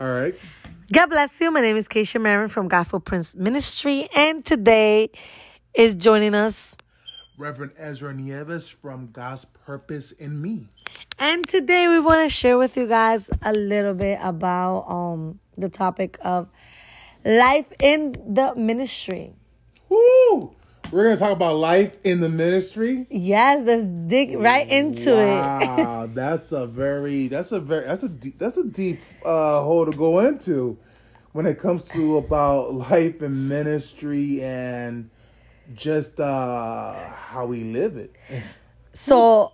[0.00, 0.34] All right.
[0.92, 1.50] God bless you.
[1.50, 5.10] My name is Keisha Marin from Gospel Prince Ministry, and today
[5.74, 6.76] is joining us.
[7.38, 10.68] Reverend Ezra Nieves from God's Purpose in Me.
[11.18, 15.68] And today we want to share with you guys a little bit about um the
[15.68, 16.48] topic of
[17.24, 19.34] life in the ministry.
[19.88, 20.54] Woo!
[20.92, 23.06] We're gonna talk about life in the ministry.
[23.10, 25.40] Yes, let's dig right into it.
[25.40, 29.84] Wow, that's a very that's a very that's a deep, that's a deep uh, hole
[29.84, 30.78] to go into
[31.32, 35.10] when it comes to about life and ministry and
[35.74, 38.14] just uh, how we live it.
[38.92, 39.52] So,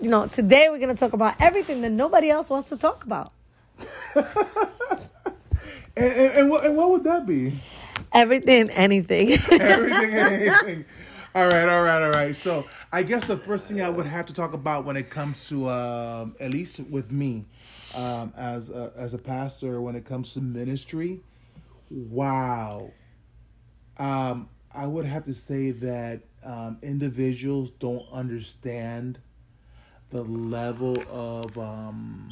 [0.00, 3.04] you know, today we're going to talk about everything that nobody else wants to talk
[3.04, 3.32] about.
[4.14, 4.26] and,
[5.96, 7.60] and, and, what, and what would that be?
[8.12, 9.32] Everything, anything.
[9.60, 10.84] Everything and anything.
[11.34, 12.34] All right, all right, all right.
[12.34, 15.48] So I guess the first thing I would have to talk about when it comes
[15.50, 17.44] to, um, at least with me,
[17.94, 21.20] um, as a, as a pastor, when it comes to ministry,
[21.90, 22.90] wow.
[23.98, 29.18] Um, I would have to say that um, individuals don't understand
[30.10, 32.30] the level of, um,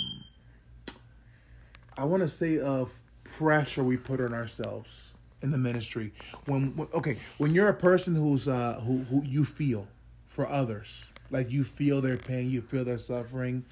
[1.99, 2.91] I want to say, of
[3.25, 6.13] pressure we put on ourselves in the ministry.
[6.47, 9.87] When, when okay, when you're a person who's uh, who who you feel
[10.27, 13.65] for others, like you feel their pain, you feel their suffering,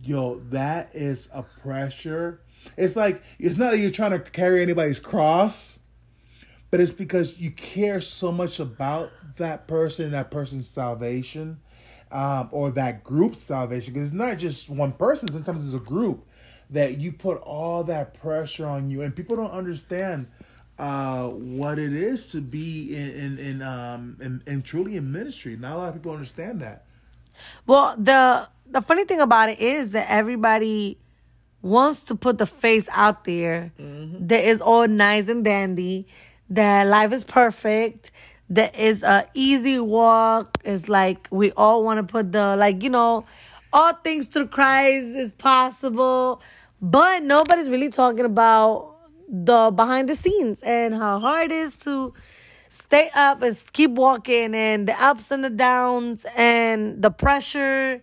[0.00, 2.40] yo, that is a pressure.
[2.76, 5.78] It's like it's not that you're trying to carry anybody's cross,
[6.70, 11.60] but it's because you care so much about that person, that person's salvation,
[12.10, 13.92] um, or that group's salvation.
[13.92, 16.26] Because it's not just one person; sometimes it's a group
[16.70, 20.26] that you put all that pressure on you, and people don't understand
[20.78, 25.56] uh, what it is to be in in in, um, in, in truly in ministry.
[25.56, 26.84] Not a lot of people understand that.
[27.66, 30.98] well, the the funny thing about it is that everybody
[31.62, 36.06] wants to put the face out there that is all nice and dandy,
[36.50, 38.10] that life is perfect,
[38.50, 40.58] that is a easy walk.
[40.64, 43.24] It's like we all want to put the like, you know,
[43.72, 46.42] all things through Christ is possible.
[46.82, 48.93] But nobody's really talking about
[49.42, 52.14] the behind the scenes and how hard it is to
[52.68, 58.02] stay up and keep walking and the ups and the downs and the pressure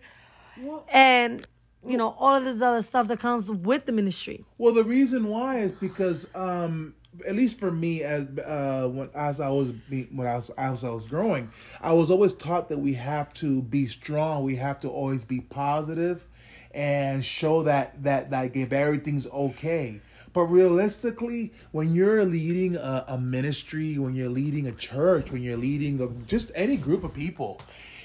[0.92, 1.46] and
[1.86, 4.44] you know all of this other stuff that comes with the ministry.
[4.58, 6.94] Well, the reason why is because, um,
[7.26, 10.90] at least for me, as uh, when as I was when I was as I
[10.90, 11.50] was growing,
[11.80, 14.44] I was always taught that we have to be strong.
[14.44, 16.24] We have to always be positive,
[16.72, 20.00] and show that that like if everything's okay.
[20.32, 25.58] But realistically, when you're leading a, a ministry, when you're leading a church, when you're
[25.58, 27.60] leading a, just any group of people,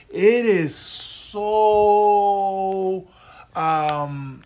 [0.10, 0.76] it is
[1.38, 3.08] so.
[3.56, 4.44] Um,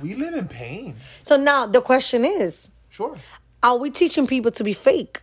[0.00, 0.96] we live in pain.
[1.22, 3.16] So now the question is, Sure.
[3.62, 5.20] are we teaching people to be fake?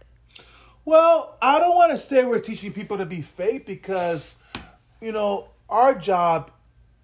[0.85, 4.37] Well, I don't want to say we're teaching people to be fake because,
[5.01, 6.51] you know, our job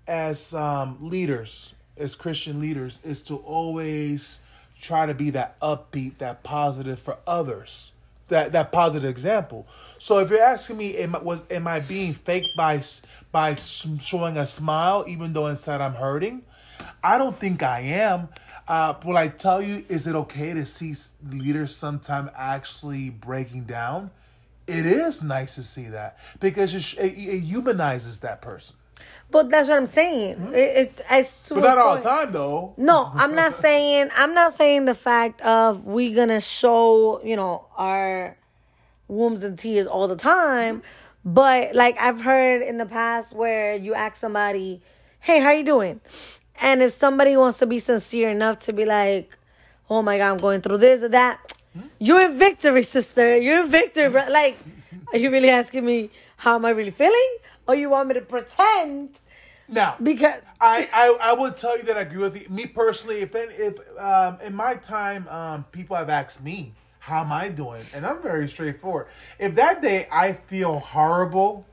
[0.08, 4.40] as um, leaders, as Christian leaders, is to always
[4.82, 7.92] try to be that upbeat, that positive for others,
[8.28, 9.66] that that positive example.
[10.00, 12.82] So if you're asking me, am I, was am I being fake by
[13.32, 16.44] by showing a smile even though inside I'm hurting?
[17.04, 18.30] I don't think I am.
[18.68, 20.94] Uh, will I tell you, is it okay to see
[21.30, 24.12] leaders sometime actually breaking down?
[24.68, 28.78] It is nice to see that because it, it humanizes that person.
[29.32, 30.52] But that's what I'm saying.
[30.54, 30.58] It,
[31.00, 32.74] it, it's But not all the point- time, though.
[32.78, 37.66] No, I'm not saying I'm not saying the fact of we gonna show, you know,
[37.76, 38.38] our
[39.08, 40.84] wombs and tears all the time.
[41.26, 44.82] But like I've heard in the past where you ask somebody,
[45.20, 46.02] Hey, how you doing?
[46.62, 49.36] And if somebody wants to be sincere enough to be like,
[49.90, 51.40] Oh my god, I'm going through this or that,
[51.74, 51.88] hmm?
[51.98, 53.36] you're in victory, sister.
[53.38, 54.26] You're in victory, bro.
[54.30, 54.58] Like,
[55.12, 57.38] are you really asking me how am I really feeling?
[57.68, 59.20] Or you want me to pretend
[59.70, 62.50] No, because I, I I would tell you that I agree with you.
[62.50, 67.22] Me personally, if in, if um in my time, um people have asked me how
[67.22, 69.08] am I doing, and I'm very straightforward.
[69.40, 71.66] If that day I feel horrible,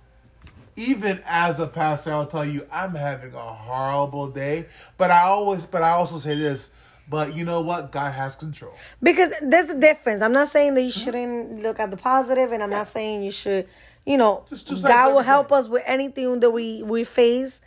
[0.77, 4.67] even as a pastor, I'll tell you I'm having a horrible day.
[4.97, 6.73] But I always, but I also say this.
[7.09, 7.91] But you know what?
[7.91, 8.73] God has control.
[9.03, 10.23] Because there's a difference.
[10.23, 13.33] I'm not saying that you shouldn't look at the positive, and I'm not saying you
[13.33, 13.67] should,
[14.07, 17.61] you know, Just of God will help us with anything that we we face.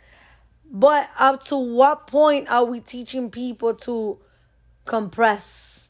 [0.70, 4.18] But up to what point are we teaching people to
[4.84, 5.88] compress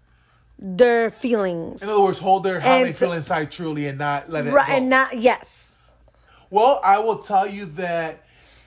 [0.58, 1.82] their feelings?
[1.82, 4.46] In other words, hold their how And they to- feel inside truly, and not let
[4.46, 4.74] it Right, go.
[4.74, 5.76] and not yes.
[6.50, 8.22] well, I will tell you that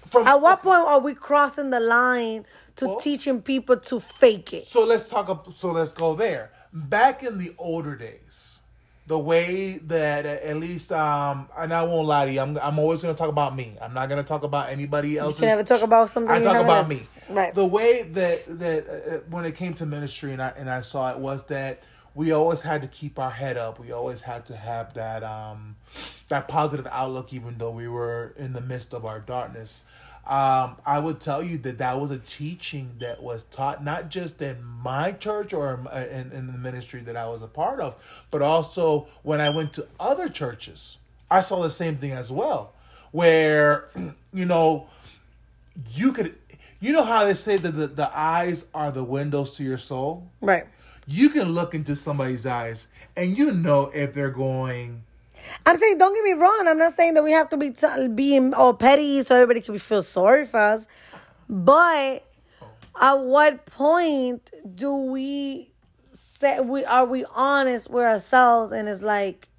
[0.07, 2.45] from At what point are we crossing the line
[2.77, 4.65] to Well- teaching people to fake it.
[4.65, 5.47] So let's talk.
[5.55, 6.51] So let's go there.
[6.73, 8.56] Back in the older days,
[9.07, 13.01] the way that at least, um, and I won't lie to you, I'm, I'm always
[13.01, 13.77] going to talk about me.
[13.81, 15.35] I'm not going to talk about anybody else.
[15.35, 16.29] You can never talk about something.
[16.29, 17.01] I talk about lived.
[17.01, 17.07] me.
[17.33, 17.53] Right.
[17.53, 21.11] The way that that uh, when it came to ministry, and I and I saw
[21.11, 21.81] it was that
[22.15, 23.79] we always had to keep our head up.
[23.79, 25.77] We always had to have that um
[26.27, 29.85] that positive outlook, even though we were in the midst of our darkness.
[30.27, 34.41] Um, I would tell you that that was a teaching that was taught not just
[34.41, 35.79] in my church or
[36.11, 37.95] in, in the ministry that I was a part of,
[38.29, 40.97] but also when I went to other churches.
[41.31, 42.73] I saw the same thing as well,
[43.11, 43.89] where
[44.33, 44.87] you know
[45.93, 46.35] you could
[46.79, 50.29] you know how they say that the, the eyes are the windows to your soul
[50.41, 50.65] Right.
[51.07, 55.03] you can look into somebody's eyes and you know if they're going
[55.65, 56.65] I'm saying, don't get me wrong.
[56.67, 59.77] I'm not saying that we have to be t- being all petty so everybody can
[59.79, 60.87] feel sorry for us.
[61.49, 62.25] But
[63.01, 65.71] at what point do we
[66.11, 68.71] say we are we honest with ourselves?
[68.71, 69.49] And it's like,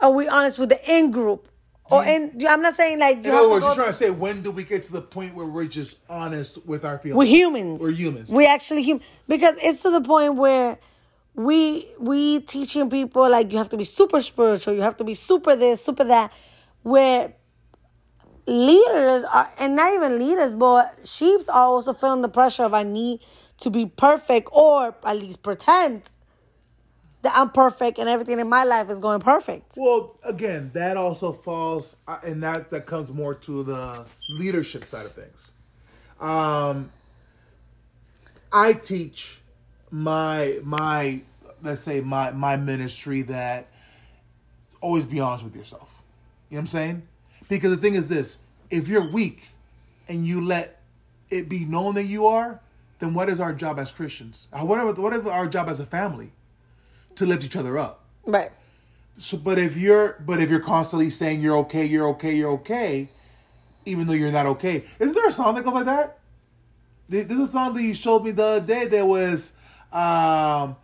[0.00, 1.48] are we honest with the in group?
[1.90, 4.42] Or in, I'm not saying like you in other words you're trying to say when
[4.42, 7.80] do we get to the point where we're just honest with our feelings We're humans.
[7.80, 10.78] we're humans We actually human because it's to the point where
[11.44, 15.14] we we teaching people like you have to be super spiritual, you have to be
[15.14, 16.32] super this, super that,
[16.82, 17.32] where
[18.46, 22.82] leaders are and not even leaders, but sheeps are also feeling the pressure of I
[22.82, 23.20] need
[23.58, 26.10] to be perfect or at least pretend
[27.22, 29.74] that I'm perfect and everything in my life is going perfect.
[29.76, 35.04] well again that also falls uh, and that that comes more to the leadership side
[35.04, 35.50] of things
[36.18, 36.90] um
[38.52, 39.40] i teach
[39.90, 41.20] my my
[41.62, 43.68] let's say my my ministry that
[44.80, 45.88] always be honest with yourself
[46.48, 47.02] you know what i'm saying
[47.48, 48.38] because the thing is this
[48.70, 49.42] if you're weak
[50.08, 50.80] and you let
[51.28, 52.60] it be known that you are
[52.98, 56.32] then what is our job as christians what, are, what our job as a family
[57.14, 58.50] to lift each other up Right.
[59.18, 63.10] so, but if you're, but if you're constantly saying you're okay, you're okay, you're okay,
[63.86, 66.18] even though you're not okay, isn't there a song that goes like that?
[67.08, 69.54] There- There's a song that you showed me the other day that was,
[69.92, 70.76] um,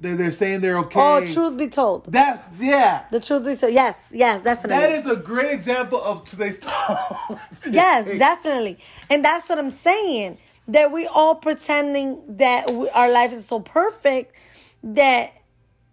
[0.00, 1.00] they're, they're saying they're okay.
[1.00, 2.12] Oh, truth be told.
[2.12, 3.04] That's yeah.
[3.10, 3.72] The truth be told.
[3.72, 4.76] Yes, yes, definitely.
[4.76, 7.40] That is a great example of today's talk.
[7.70, 8.78] Yes, definitely.
[9.10, 10.38] And that's what I'm saying.
[10.68, 14.34] That we all pretending that we, our life is so perfect
[14.82, 15.32] that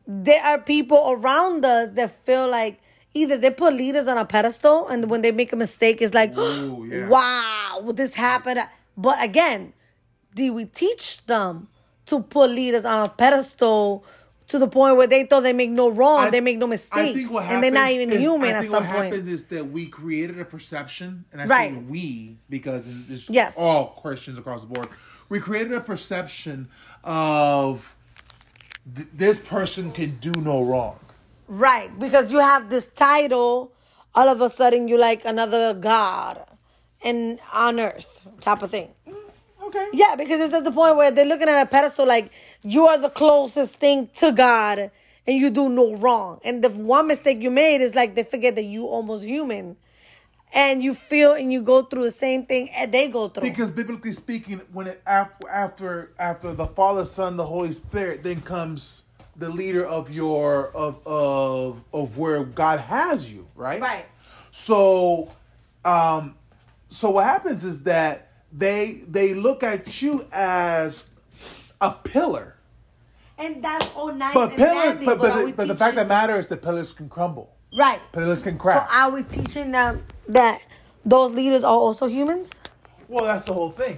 [0.08, 2.82] there are people around us that feel like
[3.14, 6.36] either they put leaders on a pedestal and when they make a mistake, it's like,
[6.36, 7.08] Ooh, yeah.
[7.10, 8.60] wow, this happened.
[8.98, 9.74] But again,
[10.36, 11.68] do we teach them
[12.08, 14.04] to put leaders on a pedestal
[14.48, 17.14] to the point where they thought they make no wrong, I- they make no mistakes,
[17.16, 19.06] think what and they're not even is- human I at think some what point?
[19.14, 21.72] happens is that we created a perception, and I Right.
[21.72, 23.56] say we because it's Yes.
[23.58, 24.90] all Christians across the board.
[25.30, 26.68] We created a perception
[27.04, 27.96] of
[28.96, 31.00] th- this person can do no wrong.
[31.48, 33.72] Right, because you have this title,
[34.14, 36.42] all of a sudden you like another god
[37.02, 38.94] and on earth type of thing.
[39.66, 39.88] Okay.
[39.94, 42.32] Yeah, because it's at the point where they're looking at a pedestal like
[42.64, 44.92] you are the closest thing to God
[45.26, 46.40] and you do no wrong.
[46.44, 49.78] And the one mistake you made is like they forget that you almost human.
[50.56, 53.50] And you feel and you go through the same thing and they go through.
[53.50, 58.40] Because biblically speaking, when it after after after the Father, Son, the Holy Spirit, then
[58.42, 59.02] comes
[59.36, 63.82] the leader of your of of of where God has you, right?
[63.82, 64.06] Right.
[64.52, 65.32] So,
[65.84, 66.36] um,
[66.90, 71.10] so what happens is that they they look at you as
[71.82, 72.56] a pillar,
[73.38, 75.96] And that's all nice but and pillars, dandy, but but, but, the, but the fact
[75.96, 78.00] that matters is that pillars can crumble, Right.
[78.14, 78.90] pillars can crack.
[78.90, 80.62] So are we teaching them that
[81.04, 82.50] those leaders are also humans?
[83.10, 83.98] Well, that's the whole thing.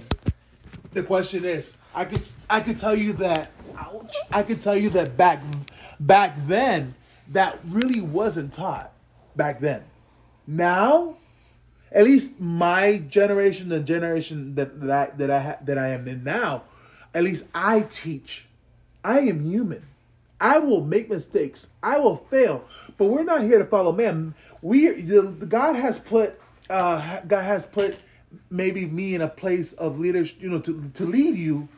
[0.92, 4.90] The question is, I could I could tell you that ouch, I could tell you
[4.90, 5.42] that back
[6.00, 6.94] back then
[7.32, 8.92] that really wasn't taught
[9.36, 9.84] back then.
[10.46, 11.16] Now,
[11.92, 16.08] at least my generation, the generation that that I, that I ha- that I am
[16.08, 16.64] in now,
[17.14, 18.46] at least I teach.
[19.04, 19.82] I am human.
[20.40, 21.70] I will make mistakes.
[21.82, 22.64] I will fail,
[22.98, 24.34] but we're not here to follow man.
[24.60, 26.38] We the, God has put
[26.68, 27.96] uh God has put
[28.50, 31.68] maybe me in a place of leadership, you know, to to lead you,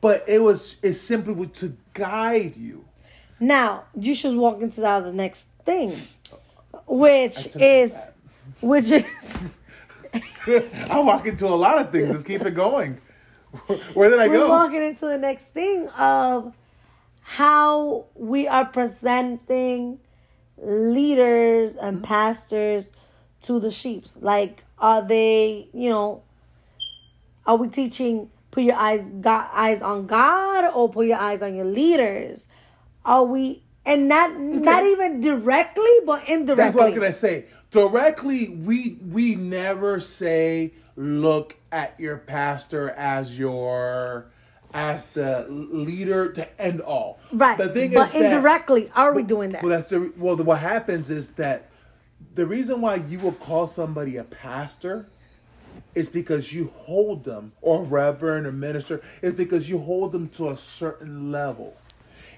[0.00, 2.84] but it was it's simply to guide you.
[3.38, 5.96] Now you should walk into the next thing,
[6.86, 8.14] which is, that.
[8.60, 9.04] Which is
[10.90, 12.10] I walk into a lot of things.
[12.10, 13.00] Let's keep it going.
[13.94, 14.48] Where did I we're go?
[14.48, 16.54] walking into the next thing of
[17.22, 20.00] how we are presenting
[20.56, 22.04] leaders and mm-hmm.
[22.04, 22.90] pastors
[23.42, 24.18] to the sheeps.
[24.20, 26.22] Like, are they, you know,
[27.46, 31.54] Are we teaching put your eyes got eyes on God or put your eyes on
[31.54, 32.48] your leaders?
[33.04, 36.54] Are we and not not even directly but indirectly?
[36.64, 37.46] That's what I'm gonna say.
[37.70, 44.26] Directly, we we never say look at your pastor as your
[44.72, 47.20] as the leader to end all.
[47.32, 47.58] Right.
[47.58, 49.62] The thing but is that- indirectly, are we doing that?
[49.62, 50.36] Well, that's the well.
[50.36, 51.70] The, what happens is that
[52.34, 55.08] the reason why you will call somebody a pastor
[55.94, 60.48] is because you hold them, or reverend or minister, is because you hold them to
[60.48, 61.76] a certain level.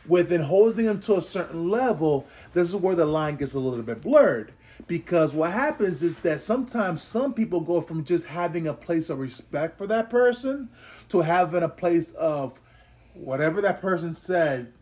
[0.09, 3.85] Within holding them to a certain level, this is where the line gets a little
[3.85, 4.53] bit blurred.
[4.89, 9.19] Because what happens is that sometimes some people go from just having a place of
[9.21, 10.71] respect for that person
[11.11, 12.61] to having a place of
[13.15, 14.73] whatever that person said.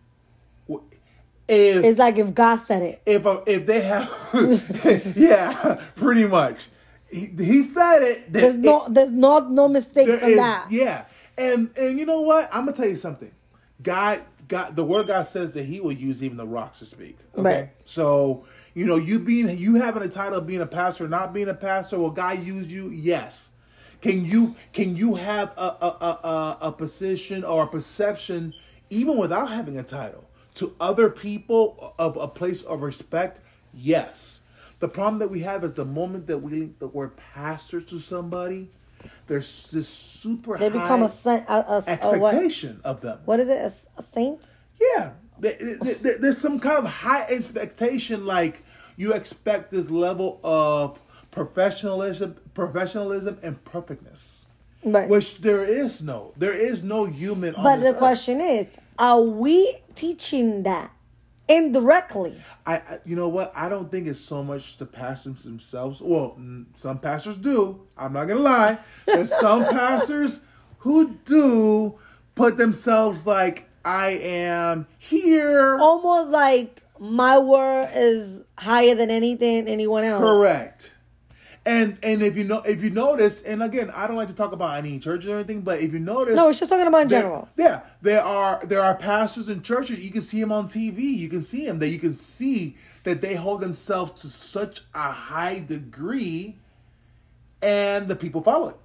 [1.48, 3.02] If it's like if God said it.
[3.06, 4.10] if uh, if they have
[5.16, 6.68] yeah pretty much
[7.10, 10.66] he, he said it There's no there's no no mistakes there that.
[10.70, 11.04] yeah
[11.36, 13.32] and and you know what i'm gonna tell you something
[13.82, 14.20] god
[14.50, 17.16] god the word god says that he will use even the rocks to speak.
[17.34, 17.42] Okay?
[17.42, 17.70] Right.
[17.86, 21.48] so you know you being you having a title of being a pastor not being
[21.48, 22.90] a pastor will god use you?
[22.90, 23.50] Yes.
[24.02, 28.52] Can you can you have a a, a, a, a position or a perception
[28.90, 33.40] even without having a title to other people of a place of respect?
[33.72, 34.42] Yes.
[34.80, 37.98] The problem that we have is the moment that we link the word pastor to
[37.98, 38.70] somebody
[39.26, 41.44] there's this super They become high a saint.
[41.48, 43.58] A, a, a expectation of them What is it?
[43.96, 44.48] A, saint?
[44.80, 48.62] yeah, There- there- there- there's some kind of high expectation, like
[48.96, 50.98] you expect this level of
[51.30, 54.44] professionalism, professionalism, and perfectness,
[54.84, 55.08] Right.
[55.08, 56.32] which there is no.
[56.36, 57.54] There is no human.
[57.54, 57.98] but the earth.
[57.98, 60.90] question is, are we teaching that
[61.50, 62.40] indirectly?
[62.64, 63.52] I, I, you know what?
[63.56, 66.00] I don't think it's so much the pastors themselves.
[66.00, 66.38] Well,
[66.74, 67.80] some pastors do.
[67.98, 68.78] I'm not gonna lie.
[69.06, 70.40] There's some pastors
[70.78, 71.98] who do
[72.34, 75.76] put themselves like I am here.
[75.78, 80.22] Almost like my word is higher than anything anyone else.
[80.22, 80.89] Correct.
[81.70, 84.50] And and if you know if you notice, and again, I don't like to talk
[84.50, 87.08] about any churches or anything, but if you notice, No, it's just talking about in
[87.08, 87.48] there- general.
[87.56, 90.00] Yeah, there are there are pastors in churches.
[90.00, 90.98] You can see them on TV.
[91.16, 91.78] You can see them.
[91.78, 96.56] That you can see that they hold themselves to such a high degree,
[97.62, 98.76] and the people follow it.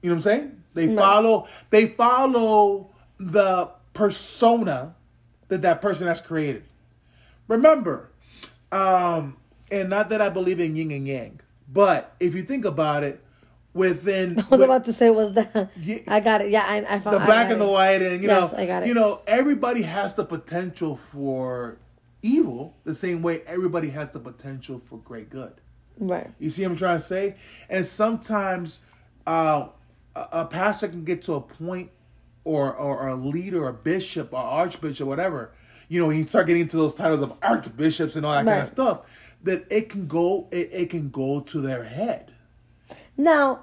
[0.00, 0.62] You know what I'm saying?
[0.72, 1.46] They follow.
[1.68, 2.88] They follow
[3.18, 4.94] the persona
[5.48, 6.62] that that person has created.
[7.48, 8.08] Remember,
[8.72, 9.36] um,
[9.70, 11.40] and not that I believe in yin and yang,
[11.72, 13.22] but if you think about it,
[13.74, 15.98] within I was about to say was the Yeah.
[16.08, 16.50] I got it.
[16.50, 18.82] Yeah, I, I found the black and the white, and you Yes, know, I got
[18.82, 18.88] it.
[18.88, 21.78] you know, everybody has the potential for
[22.22, 25.52] evil the same way everybody has the potential for great good.
[25.98, 26.30] Right.
[26.38, 27.36] You see what I'm trying to say?
[27.68, 28.80] And sometimes
[29.26, 29.68] uh,
[30.16, 31.90] a, a pastor can get to a point,
[32.44, 35.52] or, or a leader, or a bishop, or archbishop, whatever.
[35.88, 38.60] You know, when you start getting into those titles of archbishops and all that kind
[38.60, 39.00] of stuff,
[39.42, 42.32] that it can go, it, it can go to their head.
[43.16, 43.60] Now,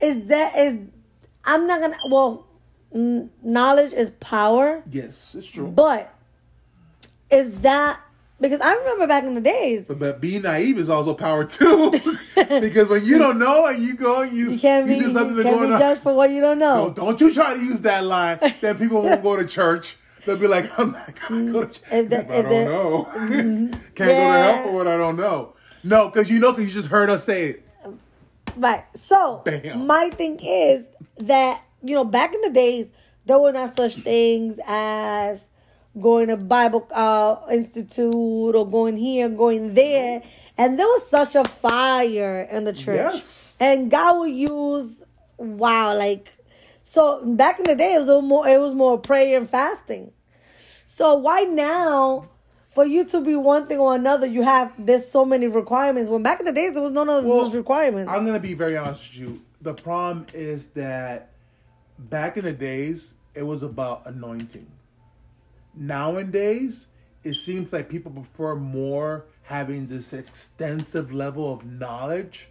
[0.00, 0.78] is that is
[1.44, 2.46] I'm not gonna well,
[2.92, 5.66] knowledge is power, Yes, it's true.
[5.68, 6.14] but
[7.30, 8.00] is that
[8.40, 11.90] because I remember back in the days But, but being naive is also power too,
[12.34, 15.36] because when you don't know and you go, you you can't be you do something
[15.36, 15.96] you can't be on.
[15.96, 16.86] for what you don't know.
[16.86, 18.38] Don't, don't you try to use that line.
[18.60, 19.96] Then people won't go to church.
[20.30, 21.82] They'll be like, I'm not gonna go to church.
[21.90, 23.04] If the- I don't know.
[23.14, 24.52] Can't go to Yeah.
[24.54, 25.54] hell for what I don't know.
[25.82, 27.64] No, because you know, because you just heard us say it.
[28.56, 28.84] Right.
[28.94, 29.88] So Bam.
[29.88, 30.84] my thing is
[31.18, 32.90] that you know back in the days
[33.26, 35.40] there were not such things as
[36.00, 40.22] going to Bible uh, Institute or going here, going there,
[40.56, 43.52] and there was such a fire in the church, Yes.
[43.58, 45.02] and God would use
[45.38, 46.36] wow like
[46.82, 50.12] so back in the day it was a more it was more prayer and fasting.
[51.00, 52.28] So why now?
[52.68, 56.10] For you to be one thing or another, you have there's so many requirements.
[56.10, 58.12] When back in the days there was none of those requirements.
[58.12, 59.42] I'm gonna be very honest with you.
[59.62, 61.30] The problem is that
[61.98, 64.70] back in the days, it was about anointing.
[65.74, 66.86] Nowadays,
[67.24, 72.50] it seems like people prefer more having this extensive level of knowledge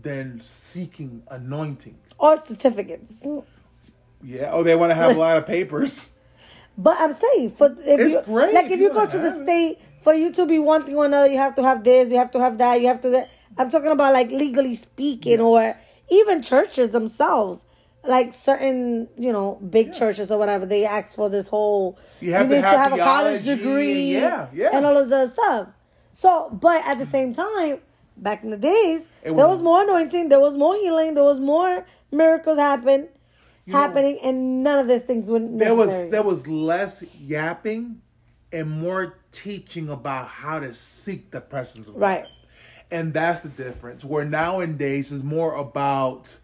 [0.00, 1.98] than seeking anointing.
[2.16, 3.22] or certificates.
[4.22, 4.52] Yeah.
[4.52, 6.08] Oh, they want to have a lot of papers.
[6.76, 9.36] But I'm saying for if It's you great like if you you go wanna the
[9.40, 9.44] it.
[9.44, 12.18] state for you to be one thing or another, you have to have this, you
[12.18, 13.30] have to have that, you have to that.
[13.56, 15.40] I'm talking about like legally speaking, Yes.
[15.40, 15.76] or
[16.10, 17.64] even churches themselves,
[18.02, 19.98] like certain you know big Yes.
[19.98, 20.66] churches or whatever.
[20.66, 24.70] They ask for this whole You have to have a college degree, yeah, yeah.
[24.72, 25.68] and all of that stuff.
[26.12, 27.78] So, but at the same time,
[28.16, 31.24] back in the days, It there was- was more anointing, there was more healing, there
[31.24, 33.08] was more miracles happen.
[33.72, 38.00] Know- happening, and none of those things were there was there was less yapping
[38.52, 42.00] and more teaching about how to seek the presence of God.
[42.00, 42.22] Right.
[42.24, 42.30] God.
[42.90, 44.04] And that's the difference.
[44.04, 46.38] Where nowadays is more about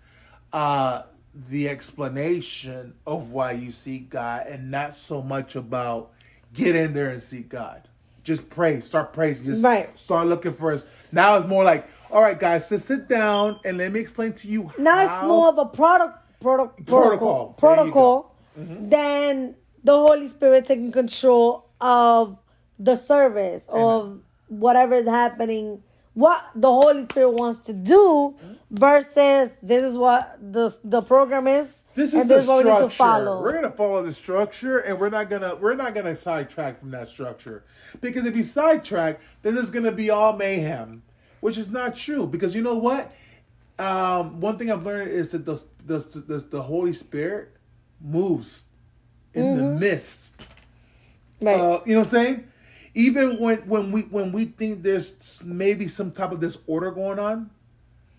[0.52, 1.02] uh
[1.48, 6.10] the explanation of why you seek God and not so much about
[6.52, 7.86] get in there and seek God.
[8.24, 9.96] Just pray, start praising, just Right.
[9.98, 10.84] start looking for us.
[11.12, 14.48] Now it's more like, all right, guys, just sit down and let me explain to
[14.48, 14.72] you.
[14.78, 16.85] now it's more of a product, Protocol.
[16.87, 19.52] protocol, protocol than mm-hmm.
[19.85, 22.38] the Holy Spirit taking control of
[22.78, 25.82] the service of whatever is happening.
[26.14, 28.54] What the Holy Spirit wants to do mm-hmm.
[28.70, 31.85] versus this is what the the program is.
[31.94, 33.42] This is this the is what we need to follow.
[33.42, 37.06] We're gonna follow the structure, and we're not gonna we're not gonna sidetrack from that
[37.06, 37.64] structure
[38.00, 41.04] because if you sidetrack, then there's gonna be all mayhem,
[41.40, 42.26] which is not true.
[42.26, 43.12] Because you know what?
[43.80, 47.56] Um, one thing I've learned is that the the the, the Holy Spirit
[48.00, 48.64] moves
[49.34, 50.49] in the midst.
[51.40, 51.54] right.
[51.60, 52.44] Uh, you know what I'm saying?
[52.94, 57.50] Even when when we when we think there's maybe some type of disorder going on,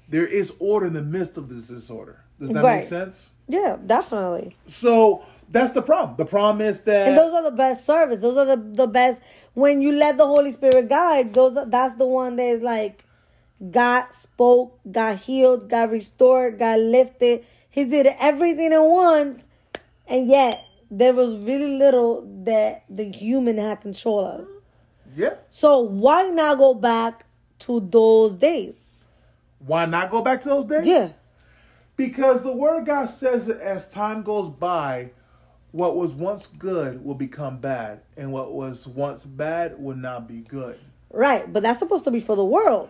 [0.09, 2.23] there is order in the midst of this disorder.
[2.39, 2.77] Does that Right.
[2.77, 3.31] make sense?
[3.47, 4.55] yeah, definitely.
[4.65, 6.15] So that's the problem.
[6.17, 8.19] The problem is that And those are the best service.
[8.21, 9.21] Those are the, the best
[9.53, 11.33] when you let the Holy Spirit guide.
[11.33, 13.03] Those are, that's the one that is like
[13.69, 17.45] God spoke, got healed, got restored, got lifted.
[17.69, 19.45] He did everything at once,
[20.07, 24.47] and yet there was really little that the human had control of.
[25.15, 25.35] yeah.
[25.49, 27.25] So why not go back
[27.59, 28.79] to those days?
[29.59, 30.87] Why not go back to those days?
[30.87, 31.09] Yeah,
[31.95, 35.11] Because the word of God says that as time goes by,
[35.71, 40.39] what was once good will become bad, and what was once bad will not be
[40.41, 40.79] good.
[41.11, 41.51] right.
[41.53, 42.89] But that's supposed to be for the world.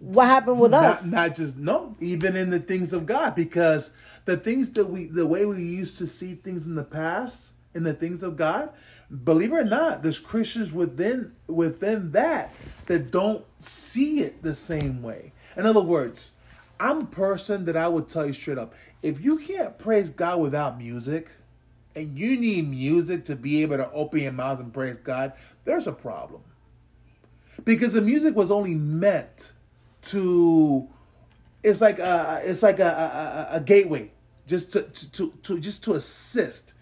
[0.00, 1.04] What happened with us?
[1.04, 3.90] Not, not just no, even in the things of God, because
[4.24, 7.82] the things that we, the way we used to see things in the past, in
[7.82, 8.70] the things of God,
[9.24, 12.52] believe it or not, there's Christians within within that
[12.86, 15.32] that don't see it the same way.
[15.56, 16.32] In other words,
[16.80, 20.40] I'm a person that I would tell you straight up: if you can't praise God
[20.40, 21.30] without music,
[21.94, 25.32] and you need music to be able to open your mouth and praise God,
[25.64, 26.42] there's a problem
[27.64, 29.52] because the music was only meant
[30.08, 30.88] to
[31.62, 34.10] it's like a it's like a, a, a gateway
[34.46, 36.74] just to, to to to just to assist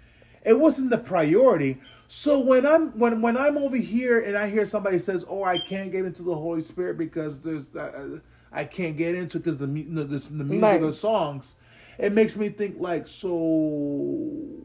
[0.44, 4.66] it wasn't the priority so when i'm when when i'm over here and i hear
[4.66, 8.18] somebody says oh i can't get into the holy spirit because there's uh,
[8.52, 10.94] i can't get into because the, the, the, the music Right.
[10.94, 11.56] songs
[11.98, 14.64] it makes me think like so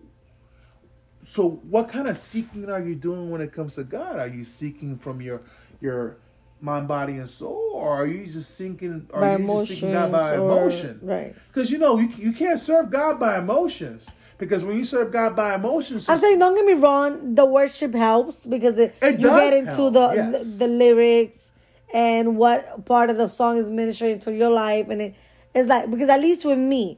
[1.26, 4.20] so what kind of seeking are you doing when it comes to God?
[4.20, 5.42] Are you seeking from your
[5.82, 6.18] your
[6.62, 9.08] mind, body, and soul, or are you just seeking?
[9.14, 11.00] Are By you just seeking God by emotions or- emotion?
[11.02, 11.36] right.
[11.48, 14.10] Because you know you you can't serve God by emotions.
[14.38, 17.36] Because when you serve God by emotions, I'm saying, don't get me wrong.
[17.36, 20.58] The worship helps because it, It you get into help, the, yes.
[20.58, 21.52] the the lyrics
[21.94, 25.16] and what part of the song is ministering to your life, and it,
[25.54, 26.98] it's like because at least with me,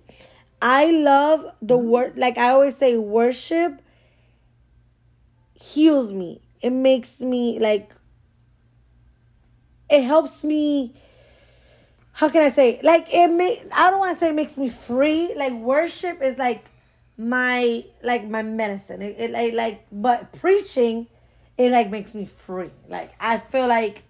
[0.61, 1.89] I love the Mm-hmm.
[1.89, 2.17] word.
[2.17, 3.81] Like I always say, worship
[5.53, 6.41] heals me.
[6.61, 7.91] It makes me like.
[9.93, 10.93] It helps me.
[12.13, 12.79] How can I say?
[12.83, 13.61] Like it may.
[13.75, 15.33] I don't want to say it makes me free.
[15.35, 16.65] Like worship is like
[17.17, 19.01] my like my medicine.
[19.01, 21.07] It, it like like but preaching,
[21.57, 22.71] it like makes me free.
[22.89, 24.03] Like I feel like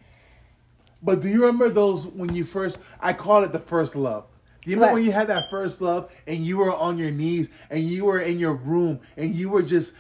[1.02, 2.80] But do you remember those when you first?
[3.02, 4.26] I call it the first love.
[4.64, 5.00] Do you remember Right.
[5.02, 8.20] when you had that first love and you were on your knees and you were
[8.22, 9.94] in your room and you were just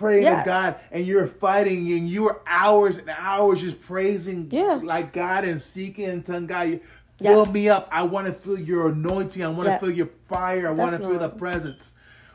[0.00, 0.42] praying Yes.
[0.44, 4.80] to God and you're fighting and you are hours and hours just praising Yeah.
[4.82, 6.80] like God and seeking and telling God,
[7.22, 7.52] fill Yes.
[7.52, 7.86] me up.
[7.92, 9.44] I want to feel your anointing.
[9.44, 9.80] I want to Yes.
[9.80, 10.66] feel your fire.
[10.68, 11.92] I want to feel the presence.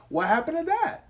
[0.10, 1.02] What happened to that?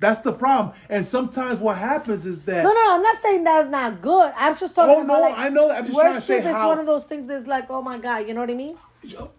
[0.00, 0.76] That's the problem.
[0.88, 2.94] And sometimes what happens is that no, no.
[2.94, 4.32] I'm not saying that's not good.
[4.38, 5.68] I'm just talking Oh, no, like I know.
[5.72, 7.82] I'm just trying to worship say is how- one of those things that's like oh
[7.82, 8.76] my god, you know what I mean?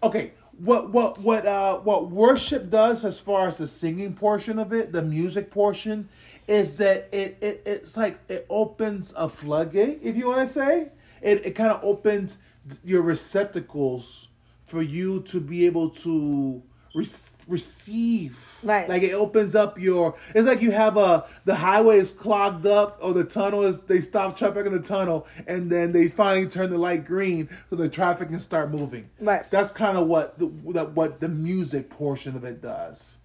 [0.04, 4.74] okay what what what uh what worship does as far as the singing portion of
[4.74, 6.10] it the music portion
[6.49, 10.89] is that it, it it's like it opens a floodgate if you want to say
[11.21, 12.39] it it kind of opens
[12.83, 14.27] your receptacles
[14.65, 16.62] for you to be able to
[16.95, 17.05] re-
[17.47, 18.89] receive Right.
[18.89, 22.97] like it opens up your it's like you have a the highway is clogged up
[23.01, 26.69] or the tunnel is they stop traffic in the tunnel and then they finally turn
[26.69, 29.49] the light green so the traffic can start moving Right.
[29.49, 33.19] that's kind of what the that what the music portion of it does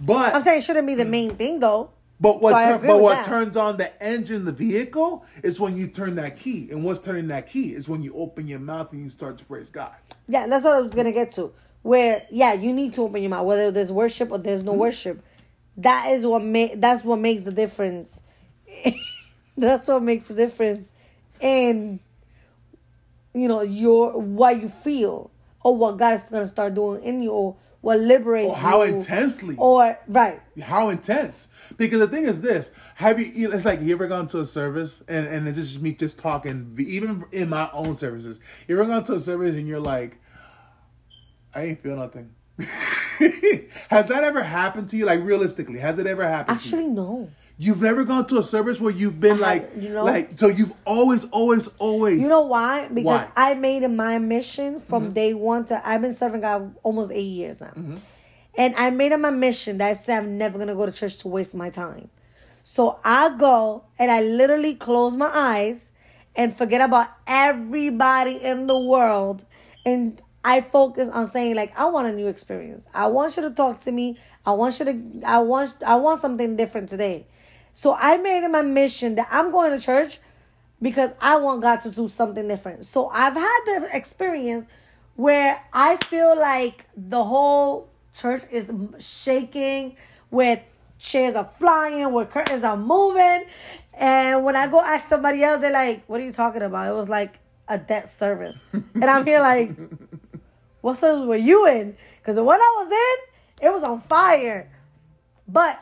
[0.00, 1.90] but I'm saying it shouldn't be the main thing though.
[2.20, 3.24] But what So tur- but what that.
[3.24, 7.28] turns on the engine the vehicle is when you turn that key and what's turning
[7.28, 9.96] that key is when you open your mouth and you start to praise god
[10.28, 11.52] Yeah, that's what I was gonna get to.
[11.82, 14.80] Where yeah, you need to open your mouth, whether there's worship or there's no mm-hmm.
[14.80, 15.22] worship.
[15.78, 18.22] that is what ma- that's what makes the difference.
[19.58, 20.88] that's what makes the difference
[21.40, 22.00] in
[23.34, 25.30] you know your what you feel
[25.64, 28.94] or what God is gonna start doing in you or what liberates Or how you.
[28.96, 29.54] intensely.
[29.58, 31.48] or right How intense?
[31.76, 33.52] Because the thing is this: Have you?
[33.52, 36.74] It's like you ever gone to a service, and and it's just me just talking.
[36.78, 40.16] Even in my own services, you ever gone to a service and you're like,
[41.54, 42.34] I ain't feel nothing.
[42.58, 45.06] has that ever happened to you?
[45.06, 46.58] Like realistically, has it ever happened?
[46.60, 49.90] to actually no you've never gone to a service where you've been I like, you
[49.90, 50.04] know?
[50.04, 52.20] like, so you've always, always, always.
[52.20, 52.86] You know why?
[52.88, 53.24] Because Why?
[53.24, 53.32] Mm-hmm.
[53.36, 57.22] I made it my mission from day one to I've been serving God almost eight
[57.22, 57.72] years now.
[58.56, 61.18] And I made it my mission that I said I'm never gonna go to church
[61.18, 62.08] to waste my time.
[62.62, 65.90] So I go and I literally close my eyes
[66.36, 69.44] and forget about everybody in the world
[69.84, 72.86] and I focus on saying like I want a new experience.
[72.94, 74.18] I want you to talk to me.
[74.46, 77.26] I want you to I want I want something different today.
[77.78, 80.18] So I made it my mission that I'm going to church
[80.82, 82.84] because I want God to do something different.
[82.86, 84.66] So I've had the experience
[85.14, 89.96] where I feel like the whole church is shaking,
[90.28, 90.64] where
[90.98, 93.44] chairs are flying, where curtains are moving.
[93.94, 96.90] And when I go ask somebody else, they're like, What are you talking about?
[96.90, 97.38] It was like
[97.68, 98.60] a debt service.
[98.72, 99.70] and I'm here like,
[100.80, 101.96] What service were you in?
[102.18, 104.68] Because the one I was in, it was on fire.
[105.46, 105.80] But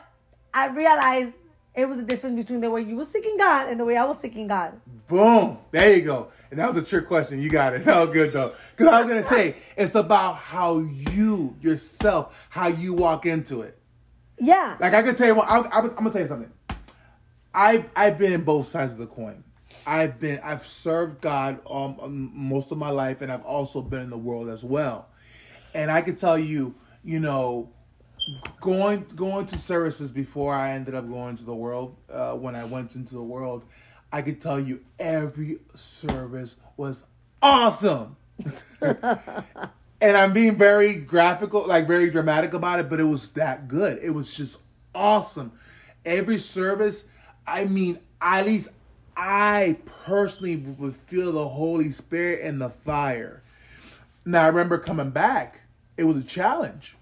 [0.53, 1.33] I realized
[1.77, 4.03] it was the difference between the way you were seeking God and the way I
[4.03, 4.81] was seeking God.
[5.07, 5.59] Boom.
[5.69, 6.29] There you go.
[6.49, 7.39] And that was a trick question.
[7.39, 7.77] You got it.
[7.85, 8.53] That was good though.
[8.71, 13.77] Because I was gonna say it's about how you yourself, how you walk into it.
[14.39, 14.75] Yeah.
[14.79, 15.47] Like I can tell you what.
[15.47, 16.51] I'm, I'm, I'm gonna tell you something.
[17.53, 19.43] I I've been in both sides of the coin.
[19.85, 24.09] I've been I've served God um, most of my life, and I've also been in
[24.09, 25.09] the world as well.
[25.75, 27.69] And I can tell you, you know,
[28.59, 31.95] going going to services before I ended up going to the world.
[32.09, 33.63] Uh, when I went into the world,
[34.11, 37.05] I could tell you every service was
[37.41, 38.17] awesome.
[38.81, 43.99] and I'm being very graphical, like very dramatic about it, but it was that good.
[44.01, 44.61] It was just
[44.93, 45.53] awesome.
[46.05, 47.05] Every service,
[47.45, 48.69] I mean, at least
[49.15, 53.41] I personally would feel the Holy Spirit and the fire.
[54.25, 55.61] Now I remember coming back,
[55.95, 56.96] it was a challenge.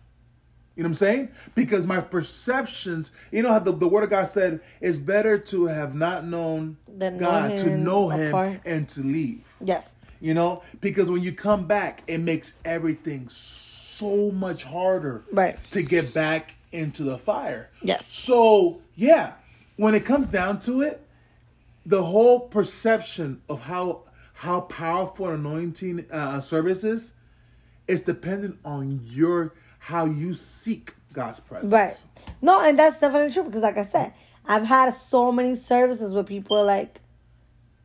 [0.76, 1.30] You know what I'm saying?
[1.56, 5.66] Because my perceptions, you know how the, the word of God said, it's better to
[5.68, 8.62] have not known Than know God, to him know him apart.
[8.66, 9.44] and to leave.
[9.62, 9.96] Yes.
[10.20, 15.58] You know, because when you come back, it makes everything so much harder Right.
[15.72, 17.70] to get back into the fire.
[17.82, 18.06] Yes.
[18.08, 19.34] So, yeah,
[19.78, 21.02] when it comes down to it,
[21.86, 24.02] the whole perception of how
[24.40, 27.14] how powerful an anointing uh, service is,
[27.88, 29.54] is dependent on your
[29.86, 31.72] how you seek God's presence.
[31.72, 32.04] Right.
[32.42, 36.24] No, and that's definitely true because, like I said, I've had so many services where
[36.24, 37.02] people like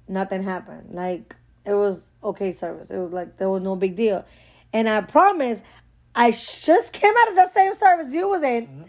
[0.09, 0.95] nothing happened.
[0.95, 1.37] Like
[1.67, 2.91] it was okay service.
[2.91, 4.25] It was like there was no big deal.
[4.73, 5.61] And I promise,
[6.15, 8.83] I just came out of the same service you was in, mm-hmm.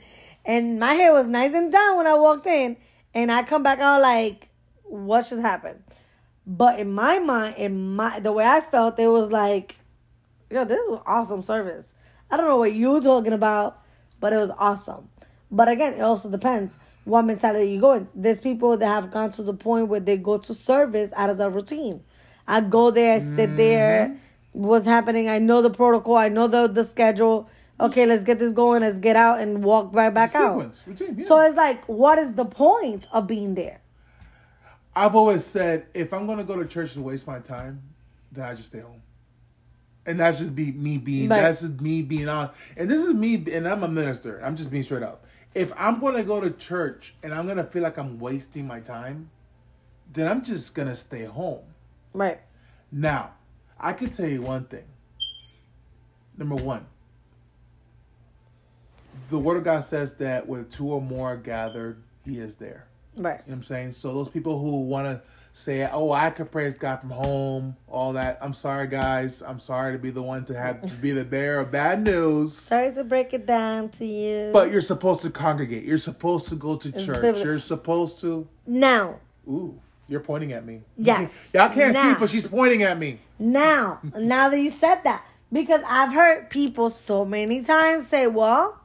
[0.46, 2.78] and my hair was nice and done when I walked in,
[3.14, 4.48] and I come back out like,
[4.84, 5.84] what just happened?
[6.48, 9.80] But in my mind, in my the way I felt, it was like,
[10.50, 11.94] yo, this was awesome service.
[12.32, 13.82] I don't know what you were talking about,
[14.20, 15.10] but it was awesome.
[15.52, 18.08] But again, it also depends what mentality you go in.
[18.16, 21.38] There's people that have gone to the point where they go to service out of
[21.38, 22.04] the routine.
[22.48, 23.56] I go there, I sit mm-hmm.
[23.58, 24.18] there,
[24.54, 25.30] what's happening?
[25.30, 27.50] I know the protocol, I know the the schedule.
[27.80, 30.54] Okay, let's get this going, let's get out and walk right back out.
[30.54, 31.26] Sequence, routine, yeah.
[31.28, 33.82] So it's like, what is the point of being there?
[34.96, 37.82] I've always said if I'm gonna go to church and waste my time,
[38.32, 39.02] then I just stay home.
[40.06, 41.42] And that's just be me being Right.
[41.42, 42.50] that's just me being on.
[42.76, 44.40] And this is me and I'm a minister.
[44.44, 45.26] I'm just being straight up.
[45.54, 49.30] If I'm gonna go to church and I'm gonna feel like I'm wasting my time,
[50.12, 51.64] then I'm just gonna stay home.
[52.14, 52.40] Right.
[52.92, 53.32] Now,
[53.80, 54.86] I can tell you one thing.
[56.38, 56.86] Number one,
[59.30, 62.88] the word of God says that where two or more are gathered, he is there.
[63.16, 63.34] Right.
[63.46, 63.92] You know what I'm saying?
[63.94, 65.22] So those people who want to
[65.54, 68.38] say, "Oh, I could praise God from home," all that.
[68.42, 69.42] I'm sorry, guys.
[69.42, 72.56] I'm sorry to be the one to have to be the bearer of bad news.
[72.56, 74.52] Sorry to break it down to you.
[74.54, 75.84] But you're supposed to congregate.
[75.84, 77.22] You're supposed to go to church.
[77.22, 77.44] biblical.
[77.44, 78.48] You're supposed to.
[78.66, 80.82] now, Ooh, you're pointing at me.
[80.98, 81.50] Yes.
[81.54, 82.20] Y'all can't see, Now.
[82.20, 83.20] but she's pointing at me.
[83.40, 88.80] Now, now that you said that, because I've heard people so many times say, well,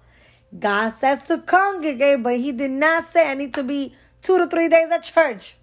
[0.59, 4.46] God says to congregate, but He did not say I need to be two to
[4.46, 5.57] three days at church.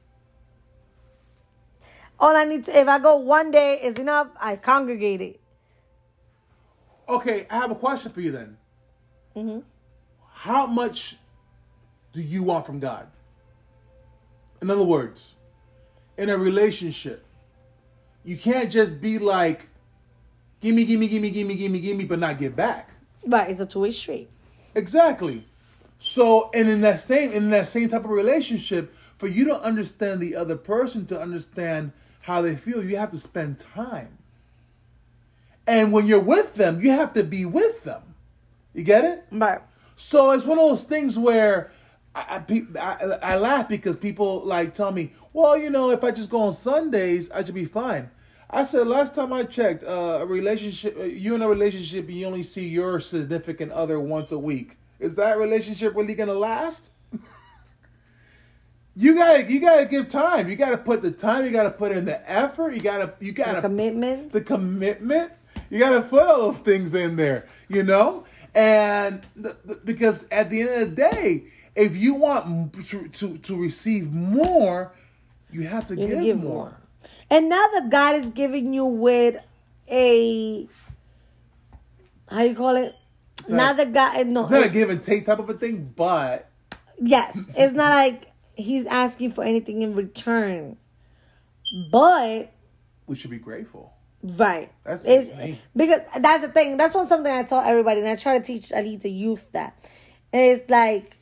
[2.24, 5.42] All I need to, if I go one day is enough, I congregate it.
[7.10, 8.58] Okay, I have a question for you then.
[9.36, 9.60] Mm-hmm.
[10.32, 11.18] How much
[12.14, 13.08] do you want from God?
[14.62, 15.36] In other words,
[16.18, 17.26] in a relationship,
[18.24, 19.68] you can't just be like,
[20.62, 22.92] gimme, gimme, gimme, gimme, gimme, gimme, but not give back.
[23.26, 24.30] Right, it's a two way street.
[24.76, 25.46] Exactly.
[26.00, 30.22] So, and in that same in that same type of relationship, for you to understand
[30.22, 31.92] the other person, to understand
[32.24, 34.18] how they feel, you have to spend time.
[35.68, 38.16] And when you're with them, you have to be with them.
[38.74, 39.26] You get it?
[39.30, 39.60] Right.
[39.96, 41.70] So it's one of those things where
[42.16, 46.12] I, I, I, I laugh because people like tell me, well, you know, if I
[46.12, 48.10] just go on Sundays, I should be fine.
[48.50, 52.26] I said last time I checked, uh, a relationship, uh, you in a relationship, you
[52.26, 54.78] only see your significant other once a week.
[54.98, 56.92] Is that relationship really gonna last?
[58.96, 60.50] You gotta, you gotta give time.
[60.50, 61.46] You gotta put the time.
[61.46, 62.74] You gotta put in the effort.
[62.76, 64.32] You gotta, you gotta The commitment.
[64.32, 65.32] the commitment.
[65.70, 68.26] You got to put all those things in there, you know?
[68.54, 73.38] And the, the, because at the end of the day, if you want to, to,
[73.40, 74.94] to receive more,
[75.52, 76.54] you have to You give, give more.
[76.54, 76.78] more.
[77.32, 79.38] And now that God is giving you with
[79.90, 80.68] a
[82.30, 82.94] how you call it?
[83.50, 85.92] now not- that God no It's not a give and take type of a thing,
[85.96, 86.50] but
[87.00, 90.78] yes, it's not like he's asking for anything in return.
[91.92, 92.52] But
[93.08, 93.94] we should be grateful.
[94.24, 94.72] Right.
[94.84, 96.78] That's It's- because that's the thing.
[96.78, 99.52] That's one something I tell everybody, and I try to teach at least the youth
[99.52, 99.76] that
[100.32, 101.18] it's like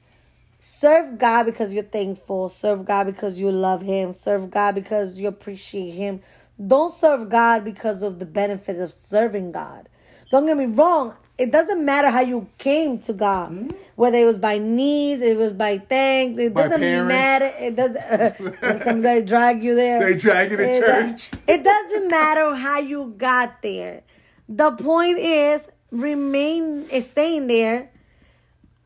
[0.59, 5.27] serve God because you're thankful, serve God because you love Him, serve God because you
[5.27, 6.21] appreciate Him.
[6.65, 9.89] Don't serve God because of the benefits of serving God.
[10.31, 11.15] Don't get me wrong.
[11.41, 15.53] It doesn't matter how you came to God, whether it was by needs, it was
[15.53, 16.37] by thanks.
[16.37, 16.53] It?
[16.53, 17.09] By doesn't parents.
[17.09, 17.51] matter.
[17.57, 18.59] It doesn't.
[18.61, 21.31] if somebody drag you there, They drag you to it, church.
[21.47, 24.03] It doesn't matter how you got there.
[24.47, 27.89] The point is remain staying there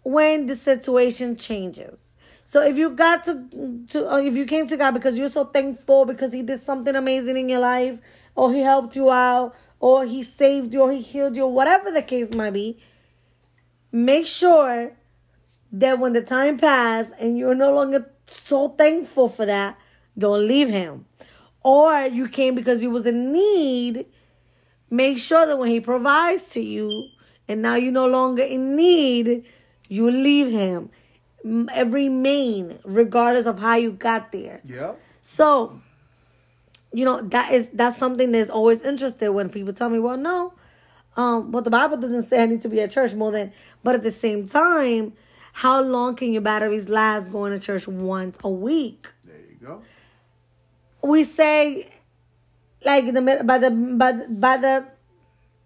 [0.03, 2.03] when the situation changes.
[2.45, 5.43] So if you got to to uh, if you came to God because you're so
[5.43, 7.99] thankful because he did something amazing in your life
[8.33, 9.53] or he helped you out
[9.85, 12.75] or he saved you or he healed you whatever the case might be,
[13.91, 14.93] make sure
[15.71, 19.77] that when the time passed and you're no longer so thankful for that,
[20.17, 21.05] don't leave him.
[21.63, 24.07] Or you came because you was in need,
[24.89, 27.09] make sure that when he provides to you
[27.47, 29.43] and now you're no longer in need,
[29.87, 30.89] you leave him.
[31.43, 34.61] M- Remain regardless of how you got there.
[34.65, 34.99] Yep.
[35.21, 35.79] So,
[36.95, 40.53] you know, that is that's something that's always interested when people tell me, well, no,
[41.17, 43.51] um, but the Bible doesn't say I need to be at church more than
[43.83, 45.11] but at the same time,
[45.51, 49.07] how long can your batteries last going to church once a week?
[49.25, 49.81] There you go.
[51.01, 51.93] We say
[52.85, 54.87] like in the by the by the, by the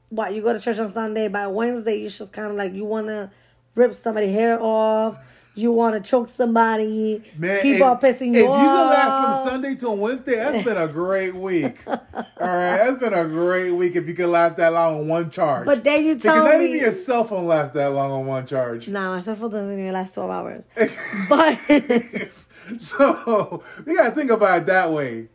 [0.10, 2.86] what you go to church on Sunday by Wednesday you just kind of like you
[2.86, 3.30] want to
[3.76, 5.18] rip somebody's hair off.
[5.56, 7.22] You want to choke somebody.
[7.38, 8.62] Man, People if, are pissing if you you off.
[8.62, 11.84] can last from Sunday to Wednesday, that's been a great week.
[11.86, 11.98] All
[12.38, 15.66] right, that's been a great week if you can last that long on one charge.
[15.66, 18.26] But then you tell because not me- even your cell phone lasts that long on
[18.26, 18.88] one charge.
[18.88, 20.66] Nah, my cell phone doesn't even last 12 hours.
[21.30, 21.58] but
[22.80, 25.28] so you gotta think about it that way.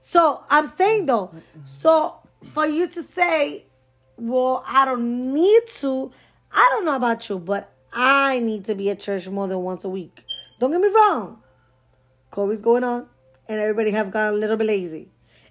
[0.00, 1.32] so I'm saying though,
[1.64, 2.16] so
[2.52, 3.64] for you to say,
[4.16, 6.12] well, I don't need to,
[6.52, 9.84] I don't know about you, but I need to be at church more than once
[9.84, 10.24] a week.
[10.58, 11.42] Don't get me wrong.
[12.30, 13.06] COVID's going on,
[13.48, 15.08] and everybody have got a little bit lazy.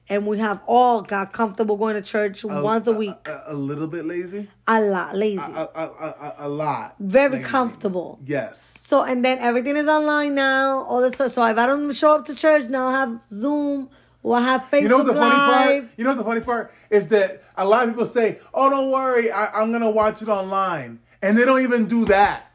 [0.09, 3.15] And we have all got comfortable going to church once a week.
[3.27, 4.49] A, a little bit lazy.
[4.67, 5.39] A lot lazy.
[5.39, 6.95] A, a, a, a lot.
[6.99, 7.45] Very lazy.
[7.45, 8.19] comfortable.
[8.25, 8.75] Yes.
[8.79, 10.83] So and then everything is online now.
[10.83, 11.31] All this stuff.
[11.31, 13.89] So if I don't show up to church now, I have Zoom
[14.23, 15.85] or I have Facebook You know what the funny part?
[15.95, 18.91] You know what the funny part is that a lot of people say, "Oh, don't
[18.91, 22.51] worry, I, I'm gonna watch it online," and they don't even do that.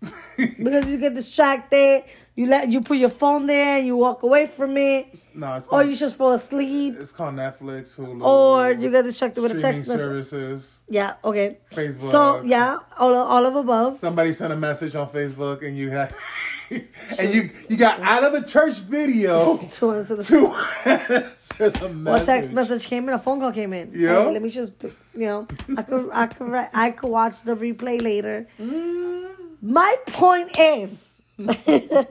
[0.36, 2.04] because you get distracted.
[2.36, 5.66] You let you put your phone there and you walk away from it, No, it's
[5.68, 9.60] or you just fall asleep, it's called Netflix, Hulu, or you get distracted with a
[9.60, 9.96] text message.
[9.98, 10.82] services.
[10.88, 11.14] Yeah.
[11.24, 11.58] Okay.
[11.72, 12.10] Facebook.
[12.10, 13.98] So yeah, all of, all of above.
[13.98, 16.14] Somebody sent a message on Facebook, and you had,
[16.70, 20.46] and you you got out of the church video To answer the to
[20.86, 22.26] answer the What message.
[22.26, 23.14] text message came in?
[23.14, 23.90] A phone call came in.
[23.92, 24.24] Yeah.
[24.24, 28.00] Hey, let me just, you know, I could, I could, I could watch the replay
[28.00, 28.46] later.
[28.60, 29.28] Mm.
[29.62, 31.09] My point is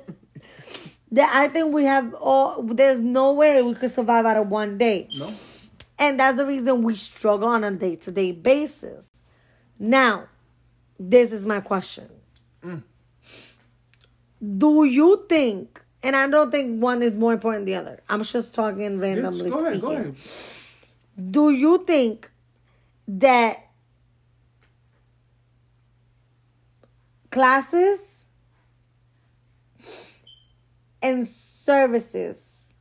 [1.17, 2.61] I think we have all.
[2.63, 5.31] There's no way we could survive out of one day, No.
[5.97, 9.07] and that's the reason we struggle on a day to day basis.
[9.77, 10.25] Now,
[10.99, 12.09] this is my question:
[12.63, 12.83] mm.
[14.57, 15.81] Do you think?
[16.01, 18.01] And I don't think one is more important than the other.
[18.07, 19.73] I'm just talking Yes, randomly go ahead.
[19.79, 20.15] speaking Go ahead.
[21.31, 22.31] do you think
[23.09, 23.65] that
[27.31, 27.99] classes
[31.09, 32.73] in services,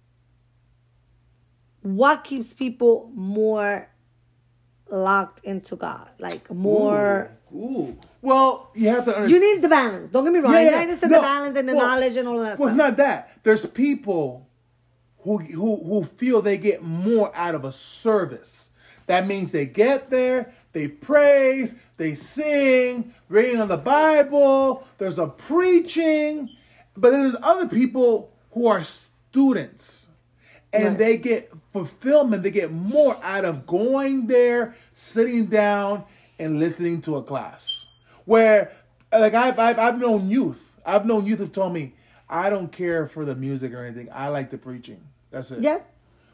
[1.83, 3.89] what keeps people more
[4.91, 6.09] locked into God?
[6.19, 7.31] Like more.
[7.55, 7.97] Ooh.
[8.23, 9.31] Well, you have to understand.
[9.31, 10.11] You need the balance.
[10.11, 10.53] Don't get me wrong.
[10.53, 10.77] Yeah, I yeah.
[10.81, 12.69] understand No, the balance and the well- knowledge and all that Well, stuff.
[12.71, 13.39] it's not that.
[13.43, 14.47] There's people
[15.21, 18.71] who who who feel they get more out of a service.
[19.07, 24.87] That means they get there, they praise, they sing, reading on the Bible.
[24.99, 26.51] There's a preaching,
[27.01, 30.09] but then there's other people who are students,
[30.73, 30.99] and Right.
[30.99, 32.43] they get fulfillment.
[32.43, 36.05] They get more out of going there, sitting down,
[36.39, 37.85] and listening to a class.
[38.25, 38.73] Where,
[39.13, 40.77] like, I've I've, I've known youth.
[40.85, 41.95] I've known youth who've told me,
[42.29, 44.09] I don't care for the music or anything.
[44.13, 45.01] I like the preaching.
[45.31, 45.63] That's it.
[45.63, 45.79] yeah.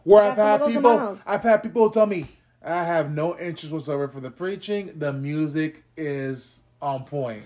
[0.04, 1.18] Where I've had what goes in people.
[1.26, 2.26] I've had people tell me,
[2.64, 4.90] I have no interest whatsoever for the preaching.
[4.96, 7.42] The music is on point.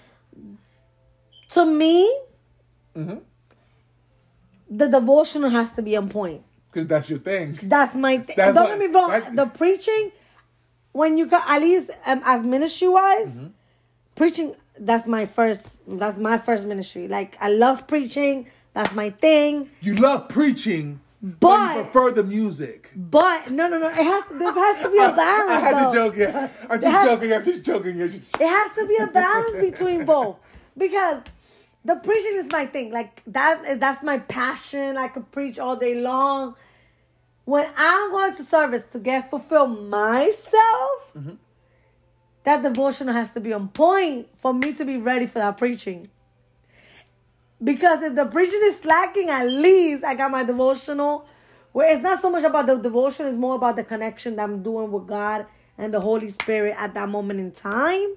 [1.51, 2.11] To me,
[2.99, 3.19] Mm-hmm.
[4.71, 6.43] the devotional has to be on point.
[6.71, 7.59] Because that's your thing.
[7.63, 8.37] That's my thing.
[8.37, 9.35] Don't what- get me wrong.
[9.35, 10.13] the preaching,
[10.93, 13.47] when you can at least um, as ministry wise, Mm-hmm.
[14.15, 14.55] preaching.
[14.81, 15.81] That's my first.
[15.89, 17.09] That's my first ministry.
[17.09, 18.47] Like I love preaching.
[18.75, 19.71] That's my thing.
[19.81, 22.91] You love preaching, but, But- you prefer the music.
[22.95, 23.89] But no, no, no.
[23.89, 24.25] It has.
[24.27, 25.51] This has to be a balance.
[25.51, 25.91] I had though.
[25.91, 26.17] to joke.
[26.17, 27.33] Yeah, I'm just has- joking.
[27.33, 28.03] I'm just joking.
[28.03, 30.37] I'm just- It has to be a balance between both
[30.77, 31.23] because
[31.85, 32.93] the preaching is my thing.
[32.93, 34.97] Like that is that's my passion.
[34.97, 36.55] I could preach all day long.
[37.45, 41.35] When I'm going to service to get fulfilled myself, mm-hmm.
[42.45, 46.11] that devotional has to be on point for me to be ready for that preaching.
[47.63, 51.27] Because if the preaching is lacking, at least I got my devotional.
[51.73, 54.63] Where it's not so much about the devotion, it's more about the connection that I'm
[54.63, 58.15] doing with God and the Holy Spirit at that moment in time.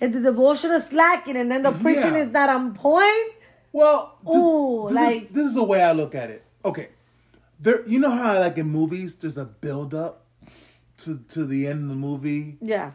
[0.00, 2.24] If the devotion is slacking and then the preaching Yeah.
[2.24, 3.32] is not on point,
[3.72, 6.42] Well, this, Ooh, this like- is, this is the way I look at it.
[6.64, 6.88] Okay,
[7.60, 7.86] there.
[7.86, 10.24] You know how like in movies, there's a build up
[10.98, 12.56] to to the end of the movie.
[12.60, 12.92] yeah.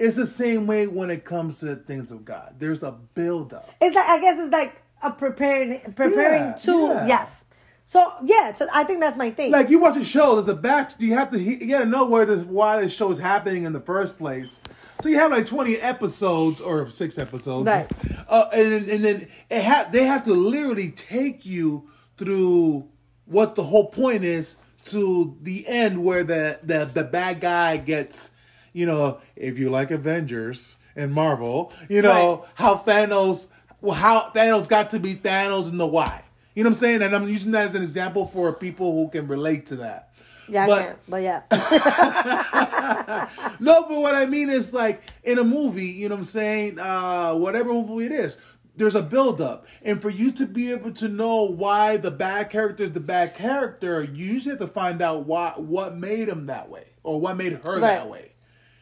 [0.00, 2.54] It's the same way when it comes to the things of God.
[2.60, 3.68] There's a build up.
[3.80, 7.06] It's like I guess it's like a preparing preparing Yeah, to yeah.
[7.06, 7.44] yes.
[7.84, 9.50] So yeah, so I think that's my thing.
[9.50, 10.92] Like you watch a show, there's a back.
[11.00, 13.80] You have to you gotta know where this why this show is happening in the
[13.80, 14.60] first place.
[15.00, 17.86] So you have like 20 episodes or six episodes, Right.
[18.28, 22.84] uh, and then- and then it ha- they have to literally take you through
[23.26, 28.32] what the whole point is to the end where the the the bad guy gets,
[28.72, 32.48] you know, if you like Avengers and Marvel, you know Right.
[32.54, 33.46] how Thanos,
[33.80, 36.22] well, how Thanos got to be Thanos and the why.
[36.56, 37.02] You know what I'm saying?
[37.02, 40.07] And I'm using that as an example for people who can relate to that.
[40.48, 41.42] Yeah, I but- can't, but yeah.
[43.60, 46.78] No, but what I mean is like in a movie, you know what I'm saying?
[46.78, 48.36] Uh whatever movie it is,
[48.76, 49.66] there's a build up.
[49.82, 53.34] And for you to be able to know why the bad character is the bad
[53.34, 57.36] character, you usually have to find out why what made him that way or what
[57.36, 58.32] made her that way.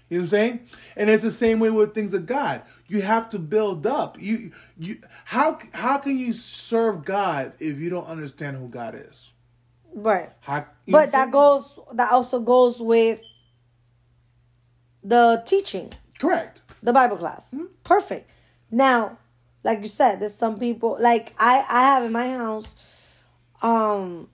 [0.09, 0.61] You know what I'm saying?
[0.95, 2.63] And it's the same way with things of God.
[2.87, 4.21] You have to build up.
[4.21, 9.33] You you how how can you serve God if you don't understand who God is?
[9.97, 10.31] Right.
[10.43, 13.21] How, you know what But that goes that also goes with
[15.03, 15.93] the teaching.
[16.19, 16.61] correct.
[16.83, 17.51] the Bible class.
[17.51, 17.65] Hmm?
[17.85, 18.31] Perfect.
[18.71, 19.19] Now,
[19.65, 22.67] like you said, there's some people like I I have in my house,
[23.63, 24.29] um,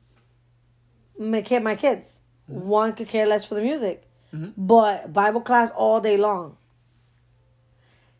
[1.18, 2.20] my kid, my kids.
[2.48, 2.60] Hmm?
[2.68, 4.50] One could care less for the music, Mm-hmm.
[4.56, 6.56] but Bible class all day long.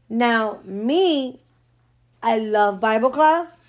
[0.08, 1.40] Now, me,
[2.22, 3.60] I love Bible class,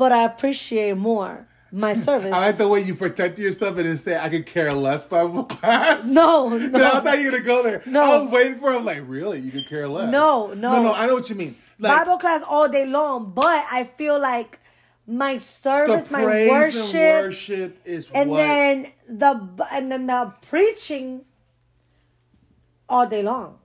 [0.00, 2.32] but I appreciate more my service.
[2.36, 5.44] I like the way you protect yourself and then say I could care less Bible
[5.44, 6.06] class.
[6.20, 6.92] No, no.
[6.96, 7.82] I thought you were gonna go there.
[7.84, 8.02] No.
[8.02, 8.72] I was waiting for.
[8.72, 9.40] I'm like, really?
[9.40, 10.10] You could care less?
[10.10, 10.72] No, no.
[10.72, 10.94] no, no.
[10.94, 11.54] I know what you mean.
[11.78, 14.58] Like Bible class all day long, but I feel like
[15.06, 18.38] my service, my worship, and worship is and what.
[18.38, 21.26] then the and then the preaching
[22.88, 23.58] all day long.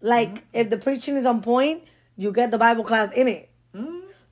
[0.00, 0.60] Like Mm-hmm.
[0.60, 1.84] if the preaching is on point,
[2.16, 3.48] you get the Bible class in it.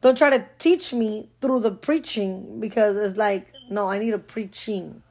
[0.01, 4.19] Don't try to teach me through the preaching because it's like no, I need a
[4.19, 5.03] preaching.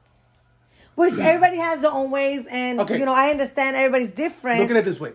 [0.96, 1.24] Which mm.
[1.24, 2.98] everybody has their own ways, and Okay.
[2.98, 4.60] you know I understand everybody's different.
[4.60, 5.12] Looking at it this way.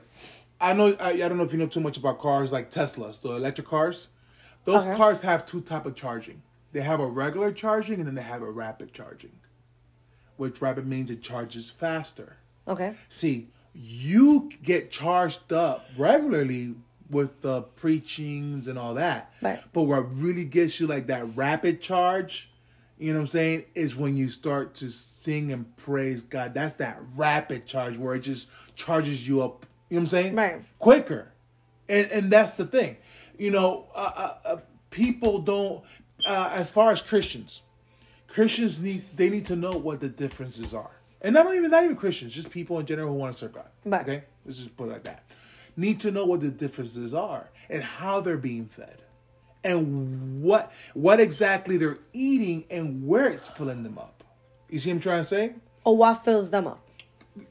[0.60, 0.96] I know.
[1.00, 3.68] I, I don't know if you know too much about cars like Teslas, the electric
[3.68, 4.08] cars.
[4.64, 4.96] Those Okay.
[4.96, 6.42] cars have two type of charging.
[6.72, 9.34] They have a regular charging and then they have a rapid charging.
[10.38, 12.38] Which rapid means it charges faster.
[12.68, 16.76] okay, See, you get charged up regularly
[17.10, 19.34] with the preachings and all that.
[19.42, 19.62] Right.
[19.74, 22.50] But what really gets you like that rapid charge,
[22.98, 26.54] you know what I'm saying, is when you start to sing and praise God.
[26.54, 30.36] That's that rapid charge where it just charges you up, you know what I'm saying?
[30.36, 30.64] Right.
[30.80, 31.32] Quicker.
[31.88, 32.98] And and that's the thing.
[33.38, 34.58] You know, uh, uh, uh,
[34.90, 35.84] people don't.
[36.26, 37.62] Uh, as far as Christians,
[38.28, 40.92] Christians need they need to know what the differences are,
[41.22, 43.70] and not even not even Christians, just people in general who want to serve God.
[43.84, 44.02] Right.
[44.02, 45.26] Okay, let's just put it like that.
[45.78, 49.02] Need to know what the differences are and how they're being fed,
[49.64, 54.24] and what what exactly they're eating and where it's filling them up.
[54.70, 55.54] You see what I'm trying to say?
[55.84, 56.82] Or what fills them up?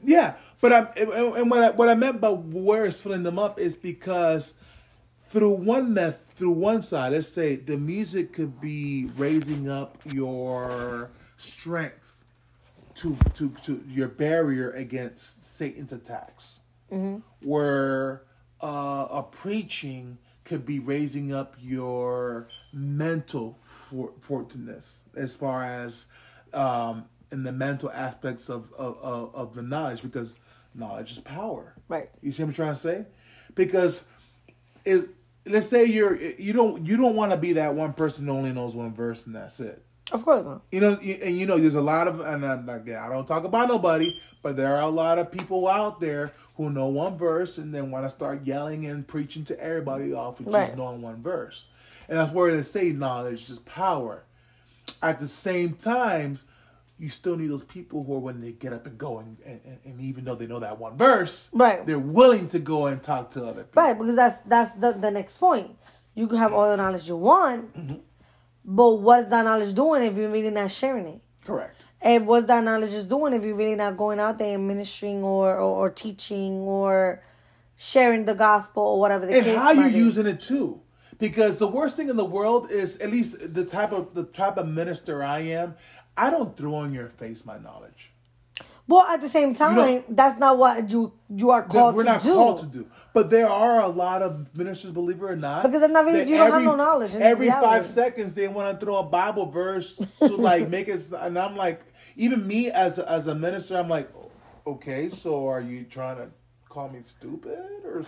[0.01, 3.59] Yeah, but I'm and what I, what I meant by where it's filling them up
[3.59, 4.55] is because
[5.21, 11.11] through one meth through one side, let's say the music could be raising up your
[11.37, 12.23] strength
[12.95, 16.59] to to to your barrier against Satan's attacks.
[17.41, 18.23] Where
[18.61, 24.13] uh, a preaching could be raising up your mental for,
[25.15, 26.05] as far as
[26.53, 30.39] um, in the mental aspects of, of, of, of the knowledge because
[30.73, 31.73] knowledge is power.
[31.87, 32.09] Right.
[32.21, 33.05] You see what I'm trying to say?
[33.55, 34.03] Because
[34.83, 35.07] is
[35.45, 38.51] let's say you're you don't you don't want to be that one person who only
[38.51, 39.84] knows one verse and that's it.
[40.11, 40.61] Of course not.
[40.71, 43.27] You know, and you know, there's a lot of, and I'm like, yeah, I don't
[43.27, 47.17] talk about nobody, but there are a lot of people out there who know one
[47.17, 50.67] verse and then want to start yelling and preaching to everybody off of Right.
[50.67, 51.69] just knowing one verse,
[52.07, 54.23] and that's where they say knowledge is power.
[55.01, 56.45] At the same times,
[56.99, 59.59] you still need those people who are when they get up and go, and, and,
[59.83, 61.83] and even though they know that one verse, Right.
[61.85, 63.81] they're willing to go and talk to other people.
[63.81, 65.71] Right, because that's that's the, the next point.
[66.13, 67.95] You can have all the knowledge you want, Mm-hmm.
[68.65, 71.21] But what's that knowledge doing if you're really not sharing it?
[71.45, 71.85] Correct.
[72.01, 75.23] And what's that knowledge is doing if you're really not going out there and ministering
[75.23, 77.23] or, or, or teaching or
[77.77, 79.97] sharing the gospel or whatever the and case And how you're be.
[79.97, 80.81] using it too
[81.17, 84.57] because the worst thing in the world is at least the type of the type
[84.57, 85.75] of minister i am
[86.15, 88.11] i don't throw in your face my knowledge
[88.87, 92.09] Well, at the same time, know- that's not what you you are called we're to
[92.09, 92.33] not do.
[92.33, 95.79] called to do but there are a lot of ministers believe it or not Because
[95.79, 97.65] they're not really- you don't have no knowledge every reality.
[97.65, 101.55] five seconds they want to throw a bible verse to like make it and i'm
[101.55, 101.81] like
[102.15, 104.07] even me as a, as a minister i'm like
[104.67, 106.29] okay so are you trying to
[106.69, 108.03] call me stupid or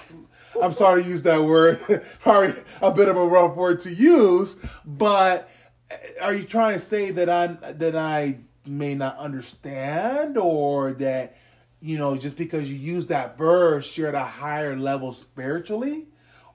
[0.61, 1.79] i'm sorry to use that word
[2.19, 2.53] probably
[2.83, 5.49] a bit of a rough word to use but
[5.89, 8.37] eh, are you trying to say that i that i
[8.67, 11.37] may not understand or that
[11.79, 16.07] you know just because you use that verse you're at a higher level spiritually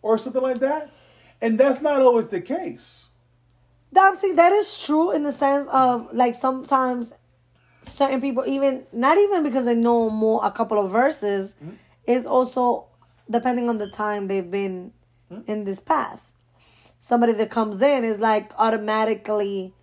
[0.02, 0.90] or something like that.
[1.40, 3.08] And that's not always the case.
[3.92, 7.12] That, see, that is true in the sense of like sometimes
[7.82, 11.74] certain people even not even because they know more a couple of verses mm-hmm.
[12.06, 12.86] is also
[13.28, 14.92] depending on the time they've been
[15.30, 15.50] mm-hmm.
[15.50, 16.20] in this path.
[16.98, 19.74] Somebody that comes in is like automatically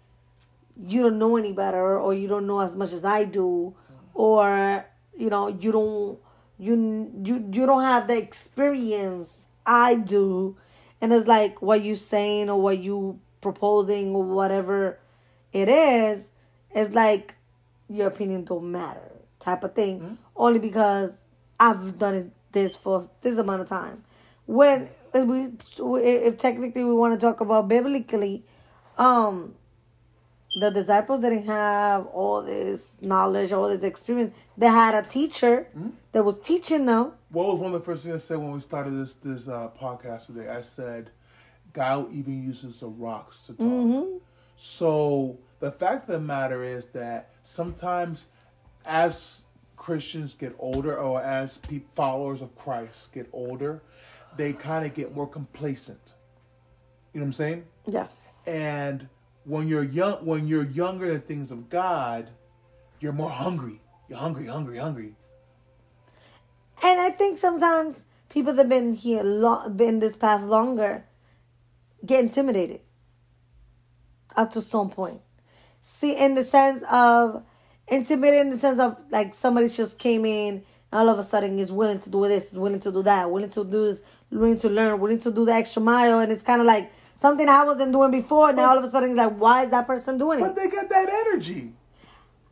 [0.88, 3.76] you don't know any better or you don't know as much as I do
[4.14, 4.86] or
[5.18, 6.20] you know you don't
[6.58, 10.58] you you you don't have the experience I do.
[11.02, 15.00] And it's like what you saying or what you proposing or whatever
[15.54, 16.30] it is
[16.72, 17.36] it's like
[17.90, 20.18] your opinion don't matter type of thing.
[20.36, 21.26] Only because
[21.60, 24.04] I've done it this for this amount of time.
[24.46, 25.52] When if we
[26.02, 28.44] if technically we want to talk about biblically
[28.98, 29.56] um
[30.60, 34.34] the disciples didn't have all this knowledge, all this experience.
[34.58, 35.68] They had a teacher
[36.12, 37.14] that was teaching them.
[37.30, 39.70] what was one of the first things i said when we started this this uh,
[39.80, 41.12] podcast today i said
[41.74, 44.22] god even uses the rocks to talk
[44.56, 48.26] so the fact of the matter is that sometimes
[48.86, 49.46] as
[49.78, 53.82] christians get older or as pe- followers of christ get older
[54.36, 56.16] they kind of get more complacent
[57.14, 58.08] you know what i'm saying Yeah.
[58.48, 59.08] and
[59.46, 62.30] when you're young when you're younger than things of god
[63.00, 65.16] you're more hungry you're hungry hungry hungry
[66.82, 71.04] And I think sometimes people that've been here long, been this path longer,
[72.06, 72.82] get intimidated
[74.36, 75.22] up to some point.
[75.82, 77.44] See, in the sense of
[77.88, 80.64] intimidated, in the sense of like somebody just came in,
[80.94, 83.64] all of a sudden is willing to do this, willing to do that, willing to
[83.64, 86.68] do this, willing to learn, willing to do the extra mile, and it's kind of
[86.68, 88.54] like something I wasn't doing before.
[88.54, 90.42] Now all of a sudden, it's like, why is that person doing it?
[90.44, 91.74] but they get that energy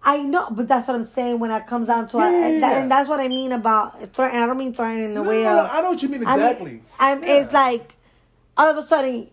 [0.04, 2.60] I know, but that's what I'm saying when it comes down to Yeah, it.
[2.62, 4.44] that, and that's what I mean about threatening.
[4.44, 5.72] I don't mean threatening in the No, way no, no, of.
[5.72, 6.82] I know what you mean exactly.
[7.00, 7.34] I'm, Yeah.
[7.42, 7.96] It's like
[8.56, 9.28] all of a sudden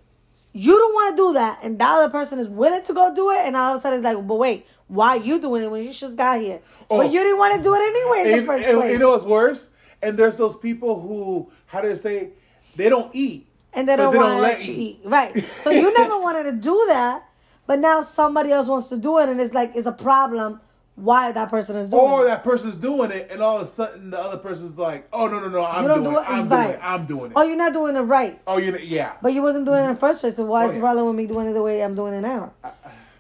[0.53, 3.31] you don't want to do that, and the other person is willing to go do
[3.31, 5.71] it, and all of a sudden it's like, but wait, why are you doing it
[5.71, 6.61] when you just got here?
[6.91, 6.99] Oh.
[7.03, 8.93] But you didn't want to do it anyway in and, the first and place.
[8.93, 9.71] you know what's worse?
[10.03, 12.31] And there's those people who, how do they say,
[12.75, 13.47] they don't eat.
[13.75, 15.01] And they don't want to let you eat.
[15.05, 15.45] Right.
[15.63, 17.25] So you never wanted to do that,
[17.67, 20.61] but now somebody else wants to do it, and it's like it's a problem
[20.97, 22.27] why that person is doing Or it.
[22.29, 25.41] that person's doing it, and all of a sudden the other person's like, "Oh no,
[25.41, 26.25] no, no, I'm doing do it.
[26.29, 26.67] I'm right.
[26.67, 26.81] doing it.
[26.83, 28.41] I'm doing it." Oh, you're not doing it right.
[28.47, 29.15] Oh, you yeah.
[29.21, 30.83] But you wasn't doing it in the first place, so why Oh, is the yeah.
[30.83, 32.53] problem with me doing it the way I'm doing it now?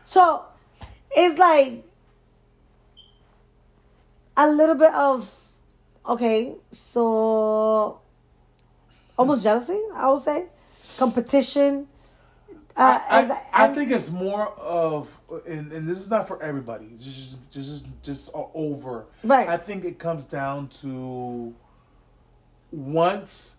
[0.05, 0.45] So
[1.17, 1.83] it's like
[4.37, 5.33] a little bit of
[6.07, 8.01] okay, so
[9.19, 10.47] almost jealousy, I would say.
[10.97, 11.89] Competition.
[12.77, 15.09] Uh, I, as- I, I think it's more of,
[15.47, 16.87] and, and this is not for everybody.
[16.97, 19.07] This is just, just, just over.
[19.23, 19.49] Right.
[19.49, 21.55] I think it comes down to
[22.73, 23.57] once,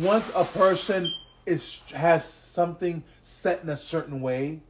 [0.00, 1.12] once a person
[1.46, 4.60] is has something set in a certain way,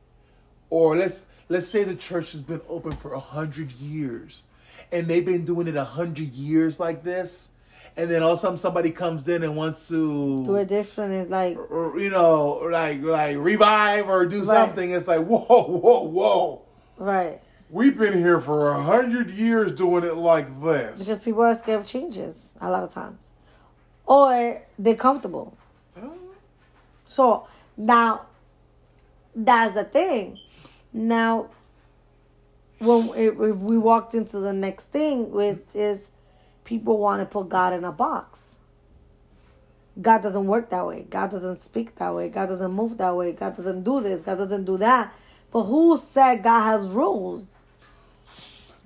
[0.69, 4.45] or let's let's say the church has been open for a hundred years,
[4.93, 7.49] and they've been doing it a hundred years like this,
[7.97, 11.15] and then all of a sudden somebody comes in and wants to do a different.
[11.15, 14.47] It's like or, you know, like like revive or do Right.
[14.47, 14.91] something.
[14.91, 16.63] It's like whoa, whoa, whoa.
[16.99, 21.01] right We've been here for a hundred years doing it like this.
[21.01, 23.23] because people are scared of changes a lot of times,
[24.07, 25.57] or they're comfortable.
[27.07, 28.27] So now,
[29.35, 30.39] that's the thing.
[30.93, 31.49] Now,
[32.79, 36.01] when if we walked into the next thing, which is
[36.67, 38.41] people want to put God in a box.
[40.01, 41.07] God doesn't work that way.
[41.11, 42.29] God doesn't speak that way.
[42.31, 43.33] God doesn't move that way.
[43.33, 44.23] God doesn't do this.
[44.23, 45.15] God doesn't do that.
[45.53, 47.49] But who said God has rules?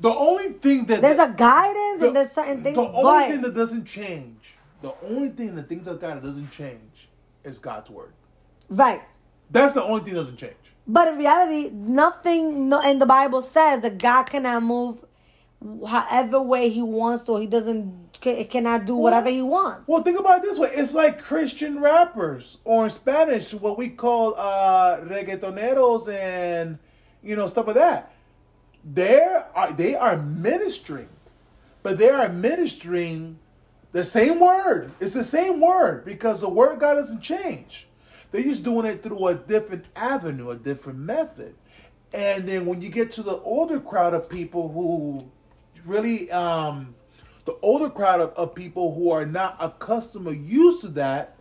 [0.01, 2.77] The only thing that There's a guidance the, and there's certain things.
[2.77, 6.25] the only but thing that doesn't change, the only thing the things of God that
[6.25, 7.09] doesn't change
[7.45, 8.15] is God's word.
[8.71, 9.03] right.
[9.51, 10.55] That's the only thing that doesn't change.
[10.87, 15.05] But in reality, nothing no, in the Bible says that God cannot move
[15.87, 17.37] however way He wants to.
[17.37, 19.87] He doesn't ca- cannot do whatever He wants.
[19.87, 23.89] Well, think about it this way: it's like Christian rappers, or in Spanish, what we
[23.89, 26.79] call uh, reggaetoneros, and
[27.23, 28.13] you know stuff like that.
[28.85, 31.09] They are they are ministering,
[31.83, 33.39] but they are ministering
[33.93, 34.93] the same word.
[35.01, 37.89] It's the same word because the word of God doesn't change.
[38.31, 41.57] They're just doing it through a different avenue, a different method.
[42.13, 45.31] And then when you get to the older crowd of people who
[45.85, 46.95] really, um,
[47.47, 51.37] the older crowd of, of people who are not accustomed or used to that,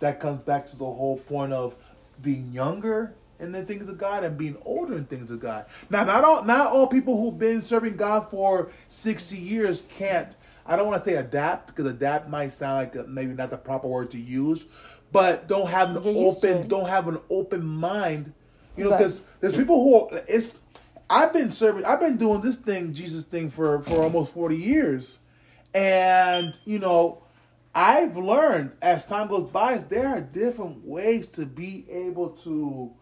[0.00, 1.74] that comes back to the whole point of
[2.22, 5.64] being younger in the things of God and being older in things of God.
[5.88, 10.36] Now, not all not all people who've been serving God for sixty years can't.
[10.66, 13.56] I don't want to say adapt because adapt might sound like a, maybe not the
[13.56, 14.66] proper word to use,
[15.10, 18.32] but don't have an open don't have an open mind.
[18.76, 20.59] You know, because there's people who are, it's.
[21.10, 21.84] I've been serving.
[21.84, 25.18] I've been doing this thing, Jesus thing, for for almost forty years,
[25.74, 27.22] and you know,
[27.74, 32.92] I've learned as time goes by, there are different ways to be able to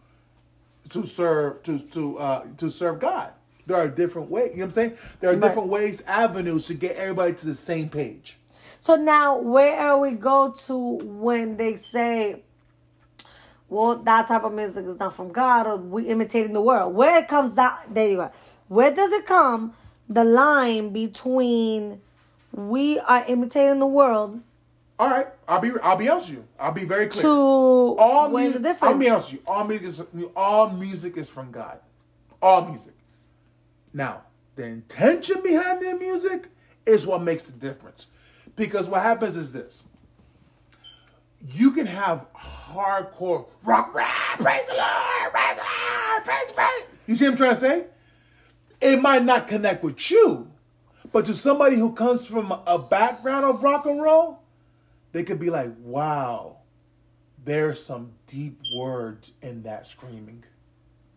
[0.89, 3.31] to serve to to uh to serve God.
[3.67, 4.51] There are different ways.
[4.53, 4.97] You know what I'm saying?
[5.19, 5.41] There are Right.
[5.43, 8.37] different ways, avenues to get everybody to the same page.
[8.79, 12.43] So now, where are we go to when they say,
[13.69, 16.93] "Well, that type of music is not from God," or we imitating the world?
[16.95, 18.31] Where it comes that there you go.
[18.67, 19.73] Where does it come?
[20.09, 22.01] The line between
[22.51, 24.41] we are imitating the world
[24.99, 26.45] All right, I'll be I'll be honest with you.
[26.59, 27.23] I'll be very clear.
[27.23, 29.47] to all where's music, the I'll be honest with you.
[29.47, 30.03] All music is
[30.35, 31.79] all music is from God.
[32.41, 32.93] All music.
[33.93, 34.23] Now,
[34.55, 36.49] the intention behind their music
[36.85, 38.07] is what makes the difference.
[38.55, 39.83] Because what happens is this.
[41.47, 46.83] You can have hardcore rock rap, praise the Lord, praise the Lord, praise, praise.
[47.07, 47.85] You see what I'm trying to say?
[48.81, 50.51] It might not connect with you,
[51.11, 54.41] but to somebody who comes from a background of rock and roll,
[55.11, 56.57] they could be like, wow,
[57.43, 60.43] there's some deep words in that screaming.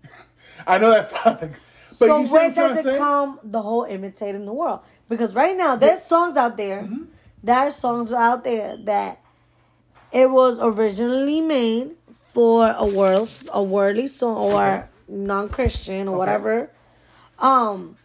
[0.66, 1.54] I know that's something.
[1.98, 3.40] But so you see where what I'm trying does it come?
[3.44, 4.80] The whole imitating the world.
[5.08, 6.82] Because right now there's songs out there.
[6.82, 7.04] Mm-hmm.
[7.42, 9.21] There are songs out there that
[10.12, 11.92] it was originally made
[12.32, 16.18] for a world a worldly song or non Christian or Okay.
[16.18, 16.70] whatever.
[17.38, 17.96] Um,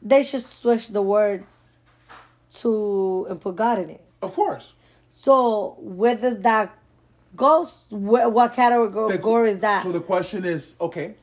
[0.00, 1.58] they should switch the words
[2.60, 4.04] to and put God in it.
[4.22, 4.74] Of course.
[5.10, 6.76] So where does that
[7.34, 7.64] go?
[7.90, 9.82] What category the, is that?
[9.82, 11.14] So the question is, okay,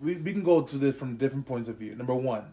[0.00, 1.94] we, we can go to this from different points of view.
[1.94, 2.44] Number one,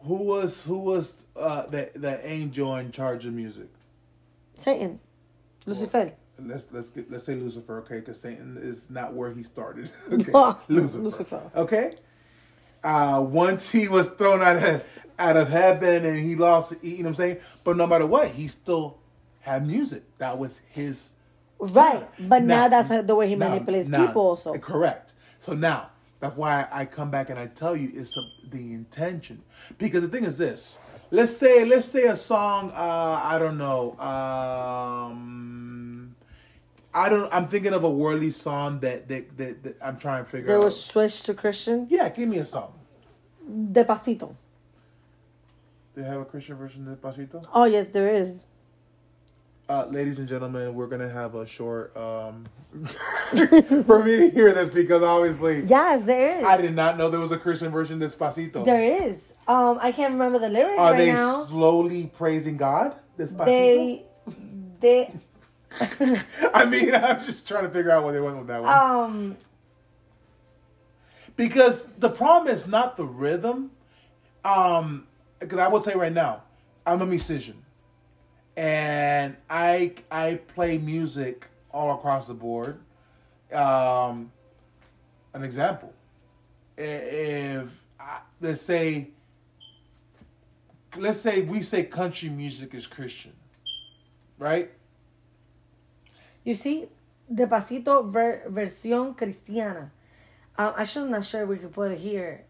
[0.00, 3.68] who was who was uh, the the angel in charge of music?
[4.56, 5.00] Satan,
[5.66, 6.12] Lucifer.
[6.38, 8.00] Let's let's get let's say Lucifer, okay?
[8.00, 9.90] Because Satan is not where he started.
[10.12, 10.32] Okay,
[10.68, 11.02] Lucifer.
[11.02, 11.50] Lucifer.
[11.56, 11.96] Okay.
[12.82, 14.84] Uh, once he was thrown out of
[15.18, 17.36] out of heaven and he lost, you know what I'm saying.
[17.62, 18.98] But no matter what, he still
[19.40, 20.02] had music.
[20.18, 21.12] That was his
[21.60, 24.22] Right, but now, Now- that's the way he now- manipulates now- people.
[24.22, 25.14] Also, correct.
[25.38, 25.90] So now
[26.20, 28.16] That's why I come back and I tell you it's
[28.48, 29.42] the intention.
[29.76, 30.78] Because the thing is this.
[31.10, 32.70] Let's say let's say a song.
[32.74, 33.92] Uh, I don't know.
[33.98, 36.16] Um,
[36.92, 37.32] I don't.
[37.32, 40.54] I'm thinking of a worldly song that that, that, that I'm trying to figure They
[40.54, 40.64] out.
[40.64, 41.86] was switched to Christian.
[41.90, 42.72] Yeah, give me a song.
[43.48, 44.34] Despacito.
[45.94, 47.44] They have a Christian version of Despacito.
[47.52, 48.44] Oh yes, there is.
[49.68, 52.44] Uh, ladies and gentlemen, we're gonna have a short um
[53.86, 56.44] for me to hear this because obviously Yes, there is.
[56.44, 58.64] I did not know there was a Christian version of Despacito.
[58.64, 59.24] There is.
[59.46, 61.42] Um, I can't remember the lyrics Are right they now.
[61.44, 62.94] slowly praising God?
[63.18, 63.44] Despacito.
[63.44, 64.04] They,
[64.80, 65.12] they,
[66.54, 68.72] I mean, I'm just trying to figure out where they went with that one.
[68.72, 69.36] um,
[71.36, 73.70] because the problem is not the rhythm.
[74.44, 75.06] Um,
[75.40, 76.42] because I will tell you right now,
[76.86, 77.62] I'm a musician,
[78.56, 82.78] and I I play music all across the board.
[83.52, 84.30] Um,
[85.32, 85.92] an example,
[86.76, 87.68] if
[87.98, 89.08] I, let's say,
[90.96, 93.32] let's say we say country music is Christian,
[94.38, 94.70] right?
[96.44, 96.86] you see,
[97.32, 99.90] Despacito ver, versión cristiana.
[100.58, 102.44] Um, I should not sure we could put it here,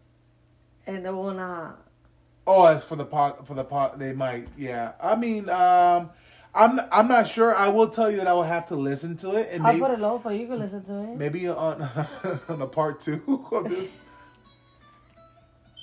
[0.85, 1.75] and they wanna.
[2.45, 3.47] Oh, it's for the pot.
[3.47, 4.47] For the pot, they might.
[4.57, 4.91] Yeah.
[5.01, 6.11] I mean, um,
[6.53, 6.79] I'm.
[6.91, 7.55] I'm not sure.
[7.55, 9.81] I will tell you that I will have to listen to it, and I'll maybe
[9.81, 10.41] put it low for you.
[10.41, 11.17] You can listen to it.
[11.17, 11.81] maybe on
[12.49, 13.99] on a part two of this.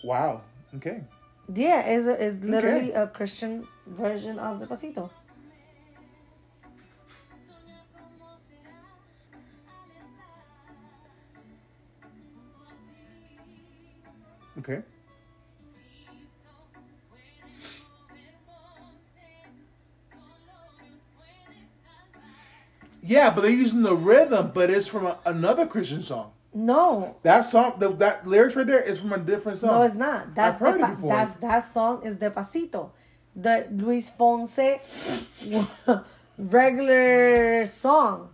[0.05, 0.41] Wow.
[0.75, 1.05] Okay.
[1.53, 3.03] Yeah, it's, a, it's literally Okay.
[3.03, 5.11] a Christian version of Despacito.
[14.59, 14.83] Okay.
[23.03, 26.33] Yeah, but they're using the rhythm, but it's from a, another Christian song.
[26.55, 29.71] No, That song, the, that lyrics right there is from a different song.
[29.71, 30.35] no, it's not.
[30.35, 31.11] That's I've heard it before.
[31.11, 32.91] That's that song is Despacito.
[33.35, 34.79] The Luis Fonsi
[36.39, 38.29] regular song.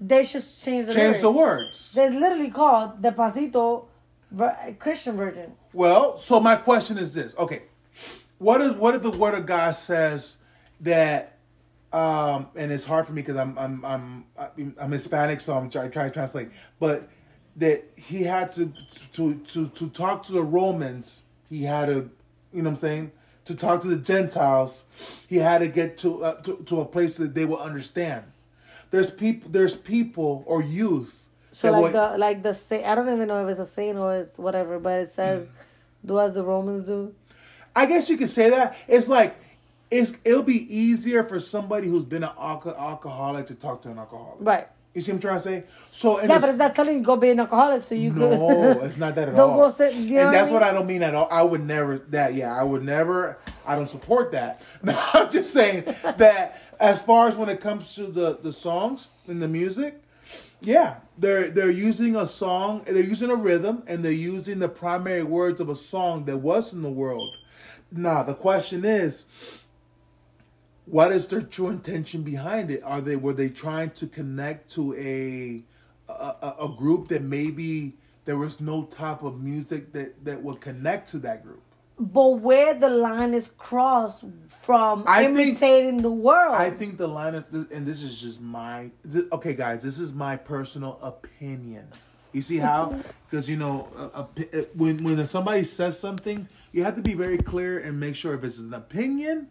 [0.00, 1.00] They should change the Mm-hmm.
[1.00, 1.94] Change the words.
[1.96, 3.86] It's literally called Despacito
[4.78, 5.52] Christian version.
[5.72, 7.62] Well, so my question is this: Okay,
[8.38, 10.38] what is what if the Word of God says
[10.80, 11.32] that?
[11.92, 15.70] Um, and it's hard for me because I'm I'm I'm I'm I'm Hispanic, so I'm
[15.70, 16.48] trying try to translate.
[16.80, 17.08] But
[17.56, 18.72] that he had to
[19.12, 22.10] to to to talk to the Romans, he had to,
[22.52, 23.12] you know, what I'm saying,
[23.44, 24.84] to talk to the Gentiles,
[25.28, 28.24] he had to get to uh, to, to a place that they will understand.
[28.90, 29.50] There's people.
[29.50, 31.20] There's people or youth.
[31.52, 33.98] So like would- the like the say I don't even know if it's a saying
[33.98, 35.48] or it's whatever, but it says,
[36.04, 37.14] "Do as the Romans do."
[37.76, 38.76] I guess you could say that.
[38.88, 39.36] It's like
[39.90, 43.98] it's it'll be easier for somebody who's been an alco- alcoholic to talk to an
[43.98, 44.36] alcoholic.
[44.40, 44.68] Right.
[44.94, 45.64] You see what I'm trying to say?
[45.90, 48.38] So in Yeah, but it's not telling you go be an alcoholic, so you could.
[48.38, 49.68] no, it's not that at Don't all.
[49.68, 51.26] go sit- you know and that's what I what I don't mean at all.
[51.30, 52.34] I would never that.
[52.34, 53.38] Yeah, I would never.
[53.66, 54.60] I don't support that.
[54.84, 59.10] No, I'm just saying that as far as when it comes to the the songs
[59.26, 60.00] and the music,
[60.60, 65.24] yeah, they're they're using a song, they're using a rhythm, and they're using the primary
[65.24, 67.34] words of a song that was in the world.
[67.90, 69.24] Now the question is,
[70.86, 72.82] what is their true intention behind it?
[72.82, 75.62] Are they were they trying to connect to a
[76.08, 77.94] a, a, group that maybe
[78.26, 81.62] there was no type of music that that would connect to that group?
[81.98, 84.24] But where the line is crossed
[84.60, 86.54] from I think- imitating the world.
[86.54, 90.12] I think the line is, and this is just my, th- okay, guys, this is
[90.12, 91.86] my personal opinion.
[92.32, 92.98] You see how?
[93.30, 97.38] Because you know, a, a, when when somebody says something, you have to be very
[97.38, 99.48] clear and make sure if it's an opinion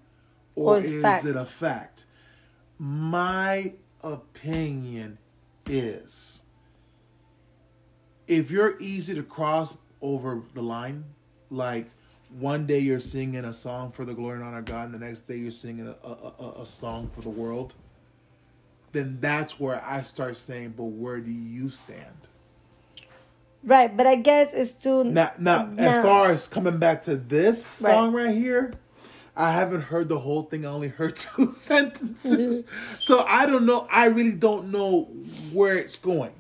[0.56, 1.26] or, Or is fact.
[1.26, 2.06] it a fact.
[2.80, 3.74] My
[4.04, 5.18] opinion
[5.68, 6.41] is,
[8.28, 11.06] if you're easy to cross over the line,
[11.49, 11.88] like
[12.39, 14.99] one day you're singing a song for the glory and honor of God, and the
[15.06, 17.74] next day you're singing a, a, a, a song for the world,
[18.91, 22.08] then that's where I start saying, but where do you stand?
[23.66, 25.06] right, but I guess it's too.
[25.06, 27.91] Now, now, now- as far as coming back to this Right.
[27.91, 28.74] song right here,
[29.36, 30.66] I haven't heard the whole thing.
[30.66, 32.66] I only heard two sentences,
[33.00, 33.88] so I don't know.
[33.92, 35.04] I really don't know
[35.52, 36.32] where it's going.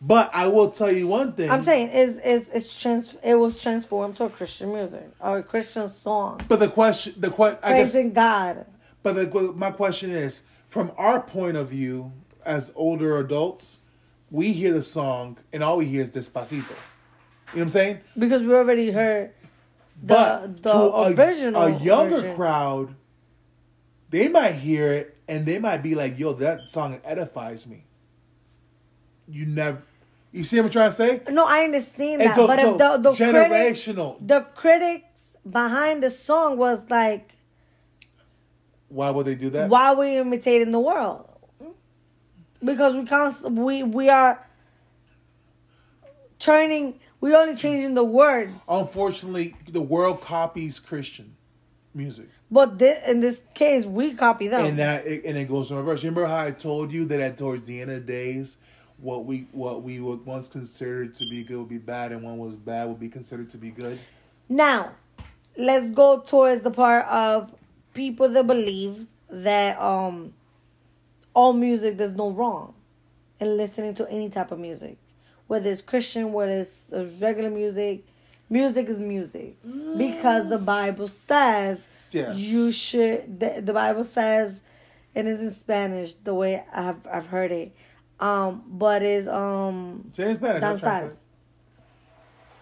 [0.00, 1.50] But I will tell you one thing.
[1.50, 3.16] I'm saying is is it's trans.
[3.22, 7.30] It was transformed to a Christian music or a Christian song, But the question, the
[7.30, 8.66] question, I guess, praising God.
[9.02, 12.12] but the, my question is, from our point of view
[12.44, 13.78] as older adults,
[14.30, 16.52] we hear the song and all we hear is Despacito.
[16.52, 16.72] You know
[17.52, 18.00] what I'm saying?
[18.18, 19.32] Because we already heard
[20.06, 22.36] but the to a, original a younger version.
[22.36, 22.94] crowd,
[24.10, 27.84] they might hear it and they might be like, "Yo, that song edifies me."
[29.28, 29.82] You never,
[30.32, 31.20] You see what I'm trying to say?
[31.30, 34.16] No, I understand And that, so- but so if the the critic, generational.
[34.24, 37.32] the critics behind the song was like,
[38.88, 39.68] Why would they do that?
[39.68, 41.28] why are we imitating the world?
[42.62, 44.46] Because we const- we we are
[46.38, 47.00] turning.
[47.20, 51.34] We're only changing the words, Unfortunately, the world copies Christian
[51.94, 52.28] music.
[52.50, 54.64] but thi- in this case, we copy them.
[54.64, 56.02] and that it, and it goes in reverse.
[56.04, 58.58] Remember how I told you that at towards the end of the days,
[58.98, 62.36] what we what we would once considered to be good would be bad, and what
[62.36, 63.98] was bad would be considered to be good.
[64.48, 64.92] Now,
[65.56, 67.52] let's go towards the part of
[67.94, 70.34] people that believes that um
[71.34, 72.74] all music there's no wrong
[73.40, 74.96] in listening to any type of music,
[75.46, 78.04] whether it's Christian, whether it's uh, regular music.
[78.48, 79.56] Music is music
[79.98, 81.80] because the Bible says
[82.12, 82.36] Yes.
[82.36, 83.40] you should.
[83.40, 84.60] The, the Bible says,
[85.16, 87.74] and it's in Spanish the way I've I've heard it,
[88.20, 90.62] um, but is um Say in Spanish.
[90.62, 91.10] Danzar.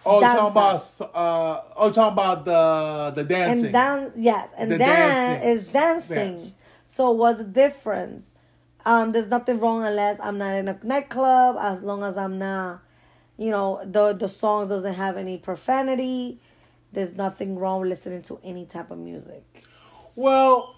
[0.07, 3.65] Oh, you're talking about uh, oh, talking about the the dancing.
[3.65, 4.87] And dan yes, and The dan
[5.41, 5.49] dancing.
[5.51, 6.15] is dancing.
[6.35, 6.53] Dance.
[6.87, 8.25] So what's the difference?
[8.85, 12.81] Um, there's nothing wrong unless I'm not in a nightclub, as long as I'm not,
[13.37, 16.39] you know, the the songs doesn't have any profanity.
[16.91, 19.43] There's nothing wrong with listening to any type of music.
[20.15, 20.75] Well,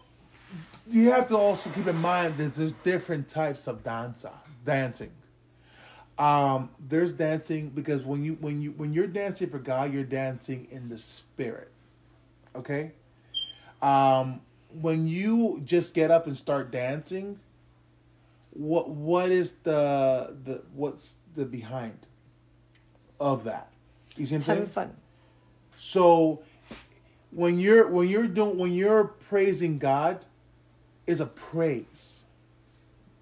[0.90, 4.32] you have to also keep in mind that there's different types of danza,
[4.66, 5.12] dancing.
[6.18, 10.68] Um, there's dancing because when you when you when you're dancing for God, you're dancing
[10.72, 11.72] in the spirit.
[12.56, 12.94] Okay?
[13.82, 14.42] Um,
[14.82, 17.40] when you just get up and start dancing,
[18.58, 22.08] what what is the the what's the behind
[23.20, 23.70] of that?
[24.16, 24.60] You see what I'm saying?
[24.60, 24.96] Having fun.
[25.78, 26.42] So
[27.32, 30.26] when you're when you're doing when you're praising God,
[31.06, 32.24] is a praise.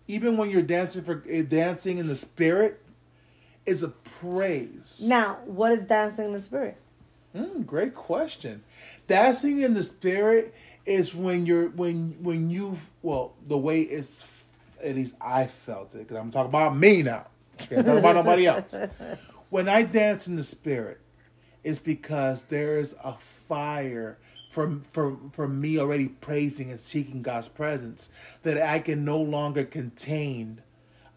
[0.07, 2.81] Even when you're dancing for eh, dancing in the spirit,
[3.65, 5.01] is a praise.
[5.03, 6.77] Now, what is dancing in the spirit?
[7.35, 8.63] Mm, great question.
[9.07, 10.53] Dancing in the spirit
[10.85, 14.23] is when you're when when you well the way it's
[14.85, 17.27] at least I felt it because I'm talking about me now.
[17.63, 18.75] Okay, I'm talking about nobody else.
[19.49, 20.99] When I dance in the spirit,
[21.63, 23.15] it's because there is a
[23.47, 24.17] fire
[24.49, 28.09] from from from me already praising and seeking God's presence
[28.43, 30.61] that I can no longer contain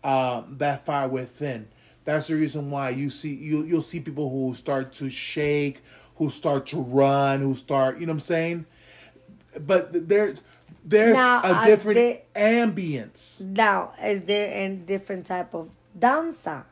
[0.02, 1.68] um, that fire within.
[2.04, 5.82] That's the reason why you see you you'll see people who start to shake,
[6.16, 8.66] who start to run, who start you know what I'm saying.
[9.60, 10.34] But there,
[10.88, 13.40] there's Now, a different they- ambience.
[13.42, 15.68] Now, is there a different type of
[15.98, 16.64] danza?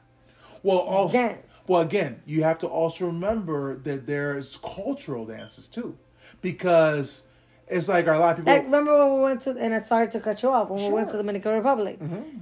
[0.63, 1.47] Well, also, Dance.
[1.69, 5.97] well, again, you have to also remember that there's cultural dances too,
[6.41, 7.23] because
[7.69, 8.53] it's like a lot of people.
[8.53, 10.91] Like remember when we went to and I started to cut you off when we
[10.91, 11.19] went to Sure.
[11.23, 11.27] Mm-hmm.
[11.27, 11.99] Dominican Republic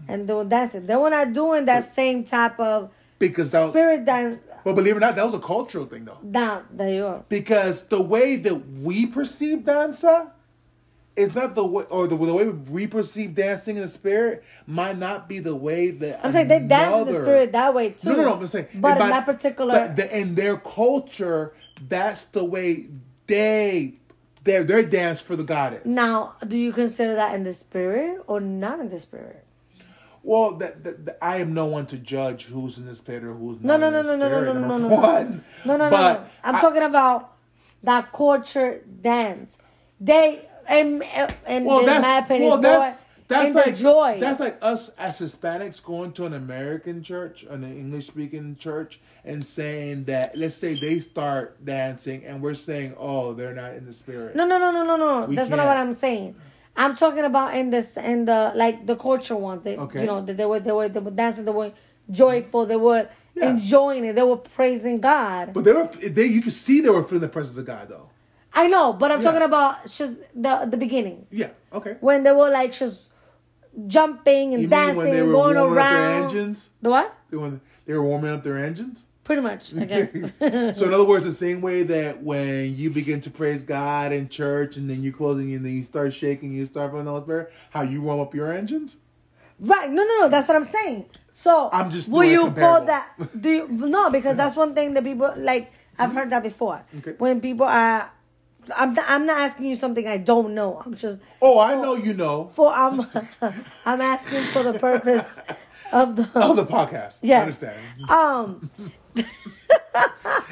[0.08, 0.86] and they were dancing.
[0.86, 4.38] They were not doing that same type of because that, spirit dance.
[4.64, 6.18] but believe it or not, that was a cultural thing though.
[6.30, 7.24] Down there you are.
[7.28, 10.32] because the way that we perceive danza
[11.16, 14.98] is not the way, or the, the way we perceive dancing in the spirit might
[14.98, 18.10] not be the way that I'm saying they dance in the spirit that way too.
[18.10, 18.34] No, no, no.
[18.34, 21.54] I'm saying, but by- in that particular, the, in their culture,
[21.88, 22.88] that's the way
[23.26, 23.94] they
[24.42, 25.82] their their dance for the goddess.
[25.86, 29.44] now, do you consider that in the spirit or not in the spirit?
[30.22, 33.34] Well, that, that, that- I am no one to judge who's in the spirit or
[33.34, 33.92] who's No, not.
[33.92, 34.88] no, in no, no, no, no, no, no, no.
[34.88, 35.44] one.
[35.66, 36.24] No, no, no, no.
[36.42, 37.36] I'm I- talking about
[37.82, 39.58] that culture dance.
[40.00, 41.02] They and
[41.46, 44.18] and Well, in that's my opinion, well, that's that's like joy.
[44.20, 49.44] that's like us as Hispanics going to an American church, an English speaking church, and
[49.44, 53.92] saying that let's say they start dancing, and we're saying, oh, they're not in the
[53.92, 54.36] spirit.
[54.36, 55.26] No, no, no, no, no, no.
[55.26, 55.68] We That's not can't.
[55.68, 56.34] what I'm saying.
[56.76, 59.62] I'm talking about in this in the like the culture ones.
[59.64, 60.00] They, Okay.
[60.02, 61.44] You know, that they were they were they were dancing.
[61.46, 61.72] They were
[62.10, 62.66] joyful.
[62.66, 63.50] They were Yeah.
[63.50, 64.14] enjoying it.
[64.16, 65.52] They were praising God.
[65.54, 68.10] But they were they you could see they were feeling the presence of God though.
[68.54, 69.30] I know, but I'm Yeah.
[69.30, 71.48] talking about just the the beginning Yeah.
[71.72, 71.96] Okay.
[72.00, 73.08] when they were like just
[73.86, 76.24] jumping and You dancing, when they were going warming up their around.
[76.24, 76.70] engines?
[76.82, 77.14] The what?
[77.30, 79.04] When they were warming up their engines.
[79.24, 80.12] Pretty much, I guess.
[80.38, 84.28] so in other words, the same way that when you begin to praise God in
[84.28, 87.50] church, and then you closing, and then you start shaking, you start feeling the Spirit,
[87.70, 88.96] how you warm up your engines.
[89.58, 89.90] Right.
[89.90, 90.28] No, no, no.
[90.28, 91.06] That's what I'm saying.
[91.32, 93.08] So I'm just will you call that?
[93.40, 94.10] Do you no?
[94.10, 95.72] Because that's one thing that people like.
[95.98, 96.82] I've heard that before.
[96.98, 97.14] Okay.
[97.18, 98.10] When people are,
[98.76, 100.80] I'm I'm not asking you something I don't know.
[100.84, 102.44] I'm just Oh, I know you know.
[102.46, 103.00] for I'm
[103.86, 105.26] I'm asking for the purpose
[105.92, 107.28] of the Oh, the podcast.
[107.28, 107.80] I understand.
[108.10, 108.70] um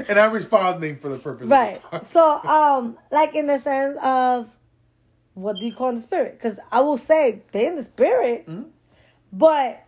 [0.08, 1.48] And I'm responding for the purpose.
[1.48, 1.80] right.
[1.92, 2.06] Of the.
[2.06, 4.48] So um like in the sense of
[5.34, 6.32] what do you call in the spirit?
[6.38, 8.68] Because I will say they in the spirit, Mm-hmm.
[9.32, 9.82] but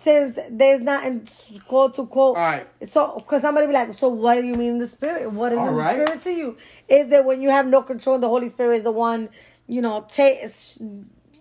[0.00, 1.28] since there's not in
[1.66, 2.36] quote to quote.
[2.36, 2.66] All right.
[2.88, 5.30] So, because somebody be like, so what do you mean the spirit?
[5.30, 5.98] What is All in right.
[5.98, 6.56] the spirit to you?
[6.88, 9.28] Is it when you have no control, the Holy Spirit is the one,
[9.66, 10.40] you know, take.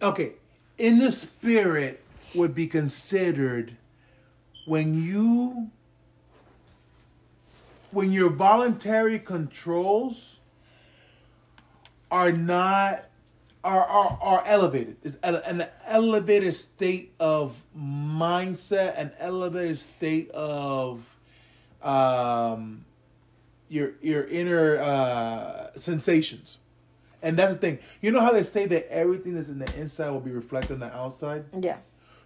[0.01, 0.34] Okay,
[0.78, 2.03] in the spirit
[2.36, 3.78] would be considered
[4.66, 5.72] when you
[7.91, 10.39] when your voluntary controls
[12.12, 13.09] are not
[13.64, 14.97] are are, are elevated.
[15.03, 21.03] It's an elevated state of mindset, an elevated state of
[21.82, 22.86] um
[23.70, 26.57] your your inner uh sensations.
[27.22, 27.80] And that's the thing.
[28.01, 30.80] You know how they say that everything that's in the inside will be reflected on
[30.80, 31.45] the outside?
[31.60, 31.78] Yeah.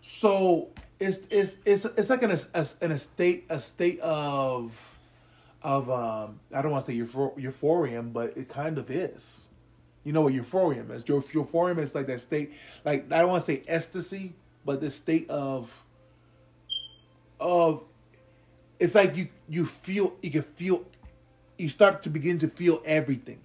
[0.01, 0.69] So
[0.99, 4.71] it's it's it's it's like in a, a in a state a state of
[5.63, 9.47] of um I don't want to say euphor- euphorium, but it kind of is.
[10.03, 11.07] You know what euphorium is?
[11.07, 14.33] Your euphorium is like that state, like I don't want to say ecstasy,
[14.65, 15.71] but the state of
[17.39, 17.83] of
[18.79, 20.83] it's like you you feel you can feel
[21.57, 23.39] you start to begin to feel everything.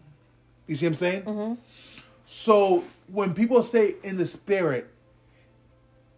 [0.67, 1.23] You see what I'm saying?
[1.23, 1.55] Mm-hmm.
[2.27, 4.91] So when people say in the spirit,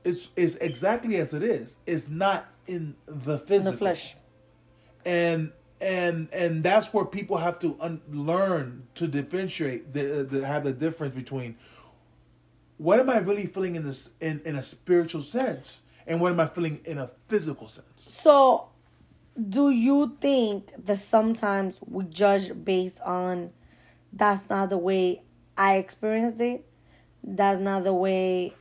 [0.04, 1.78] it's it's exactly as it is.
[1.86, 3.72] It's not in the In physical.
[3.72, 4.16] the flesh.
[5.04, 10.46] And and and that's where people have to un- learn to differentiate, the, uh, the
[10.46, 11.56] have the difference between
[12.76, 16.40] what am I really feeling in this in in a spiritual sense, and what am
[16.40, 18.08] I feeling in a physical sense.
[18.10, 18.68] So,
[19.48, 23.50] do you think that sometimes we judge based on
[24.12, 25.22] that's not the way
[25.56, 26.64] I experienced it?
[27.22, 28.54] That's not the way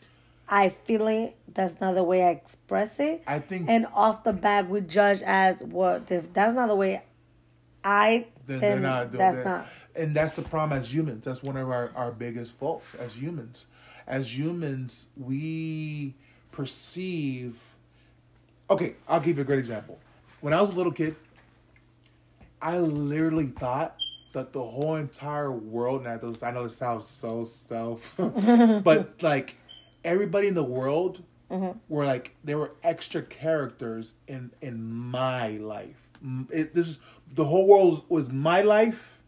[0.48, 1.36] I feel it.
[1.54, 3.24] That's not the way I express it.
[3.26, 7.02] I think- and off the bat we judge as what if that's not the way
[7.84, 9.46] I Then not doing that's that.
[9.46, 11.26] not And that's the problem as humans.
[11.26, 13.66] That's one of our, our biggest faults as humans.
[14.08, 16.16] As humans, we
[16.52, 17.58] perceive.
[18.70, 20.00] Okay, I'll give you a great example.
[20.42, 21.16] When I was a little kid,
[22.62, 23.96] I literally thought
[24.34, 29.56] that the whole entire world, now those I know it sounds so self, but like
[30.04, 31.78] everybody in the world mm-hmm.
[31.88, 36.09] were like there were extra characters in in my life.
[36.50, 37.00] It, this is
[37.34, 39.20] the whole world was my life,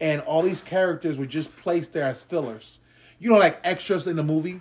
[0.00, 2.78] and all these characters were just placed there as fillers.
[3.18, 4.60] You know, like extras in the movie.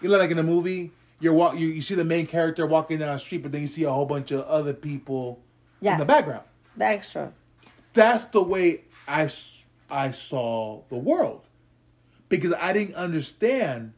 [0.00, 2.98] You know, like in the movie, you're walk you, you see the main character walking
[2.98, 5.40] down the street, but then you see a whole bunch of other people
[5.80, 6.44] in the background
[6.76, 7.32] the extra.
[7.92, 9.30] that's the way I
[9.90, 11.42] I saw the world
[12.28, 13.92] because I didn't understand.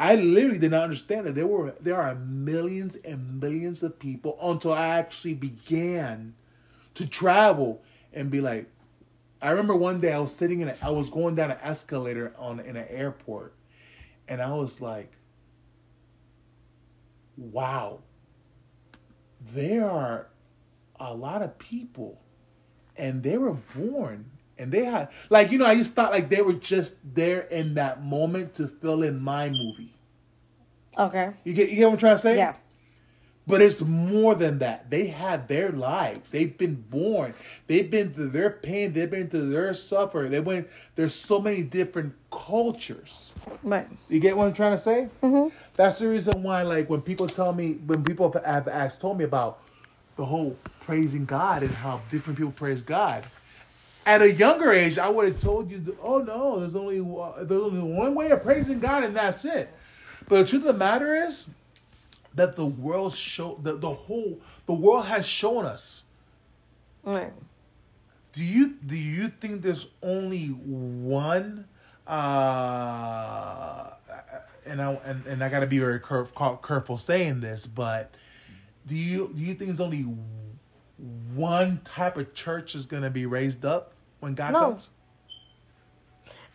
[0.00, 4.38] I literally did not understand that there were there are millions and millions of people
[4.42, 6.34] until I actually began
[6.94, 7.82] to travel
[8.12, 8.66] and be like.
[9.42, 12.34] I remember one day I was sitting in a, I was going down an escalator
[12.38, 13.54] on in an airport,
[14.28, 15.12] and I was like,
[17.38, 18.00] "Wow,
[19.40, 20.28] there are
[20.98, 22.20] a lot of people
[22.96, 24.30] and they were born
[24.60, 27.74] and they had like you know i just thought like they were just there in
[27.74, 29.92] that moment to fill in my movie
[30.98, 31.30] Okay.
[31.44, 32.54] you get you get what i'm trying to say Yeah.
[33.46, 37.34] but it's more than that they had their life they've been born
[37.68, 41.62] they've been through their pain they've been through their suffering they went there's so many
[41.62, 43.32] different cultures
[43.62, 43.86] Right.
[44.08, 45.08] you get what I'm trying to say?
[45.22, 45.54] Mm-hmm.
[45.74, 49.24] That's the reason why, like, when people tell me, when people have asked, told me
[49.24, 49.62] about
[50.16, 53.24] the whole praising God and how different people praise God.
[54.10, 57.62] At a younger age, I would have told you, oh no, there's only one- there's
[57.62, 59.72] only one way of praising God, and that's it.
[60.28, 61.46] But the truth of the matter is
[62.34, 66.02] that the world show the, the whole the world has shown us.
[67.04, 67.32] Right.
[68.32, 71.66] Do you do you think there's only one?
[72.04, 73.90] Uh,
[74.66, 78.10] and I and, and I got to be very caref- careful saying this, but
[78.88, 80.04] do you do you think there's only
[81.34, 84.60] one type of church is going to be raised up when God No.
[84.60, 84.88] comes?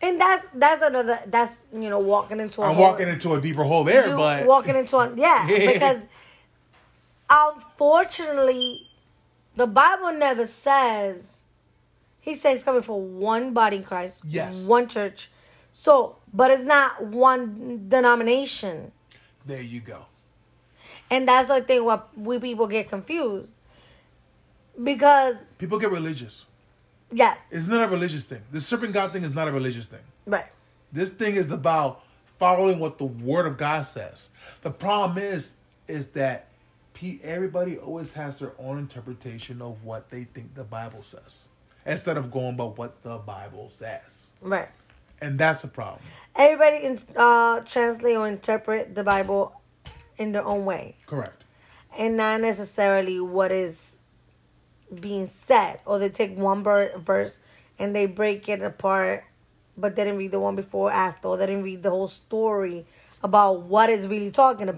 [0.02, 3.40] And that's that's another that's you know walking into a I'm whole- walking into a
[3.40, 6.02] deeper hole there, you but walking into a yeah because
[7.30, 8.86] unfortunately
[9.56, 11.24] the bible never says
[12.20, 14.64] he says coming for one body in christ Yes.
[14.66, 15.30] one church
[15.72, 18.92] so but it's not one denomination
[19.46, 20.04] there you go.
[21.10, 23.50] and that's what i think what we people get confused
[24.84, 26.44] because People get religious.
[27.12, 28.42] Yes It's not a religious thing.
[28.50, 30.00] The serpent God thing is not a religious thing.
[30.26, 30.46] right
[30.92, 32.02] This thing is about
[32.38, 34.28] following what the Word of God says.
[34.62, 35.56] The problem is,
[35.88, 36.48] is that
[37.22, 41.44] everybody always has their own interpretation of what they think the Bible says,
[41.84, 44.68] instead of going by what the Bible says, right
[45.20, 46.00] and that's the problem.
[46.34, 49.58] everybody can uh translate or interpret the bible
[50.18, 51.42] in their own way Correct.
[51.98, 53.95] and not necessarily what is
[54.94, 55.80] being said.
[55.86, 57.40] Or they take one verse
[57.78, 59.24] and they break it apart,
[59.76, 62.86] but they didn't read the one before, after, or they didn't read the whole story
[63.22, 64.74] about what it's really talking about.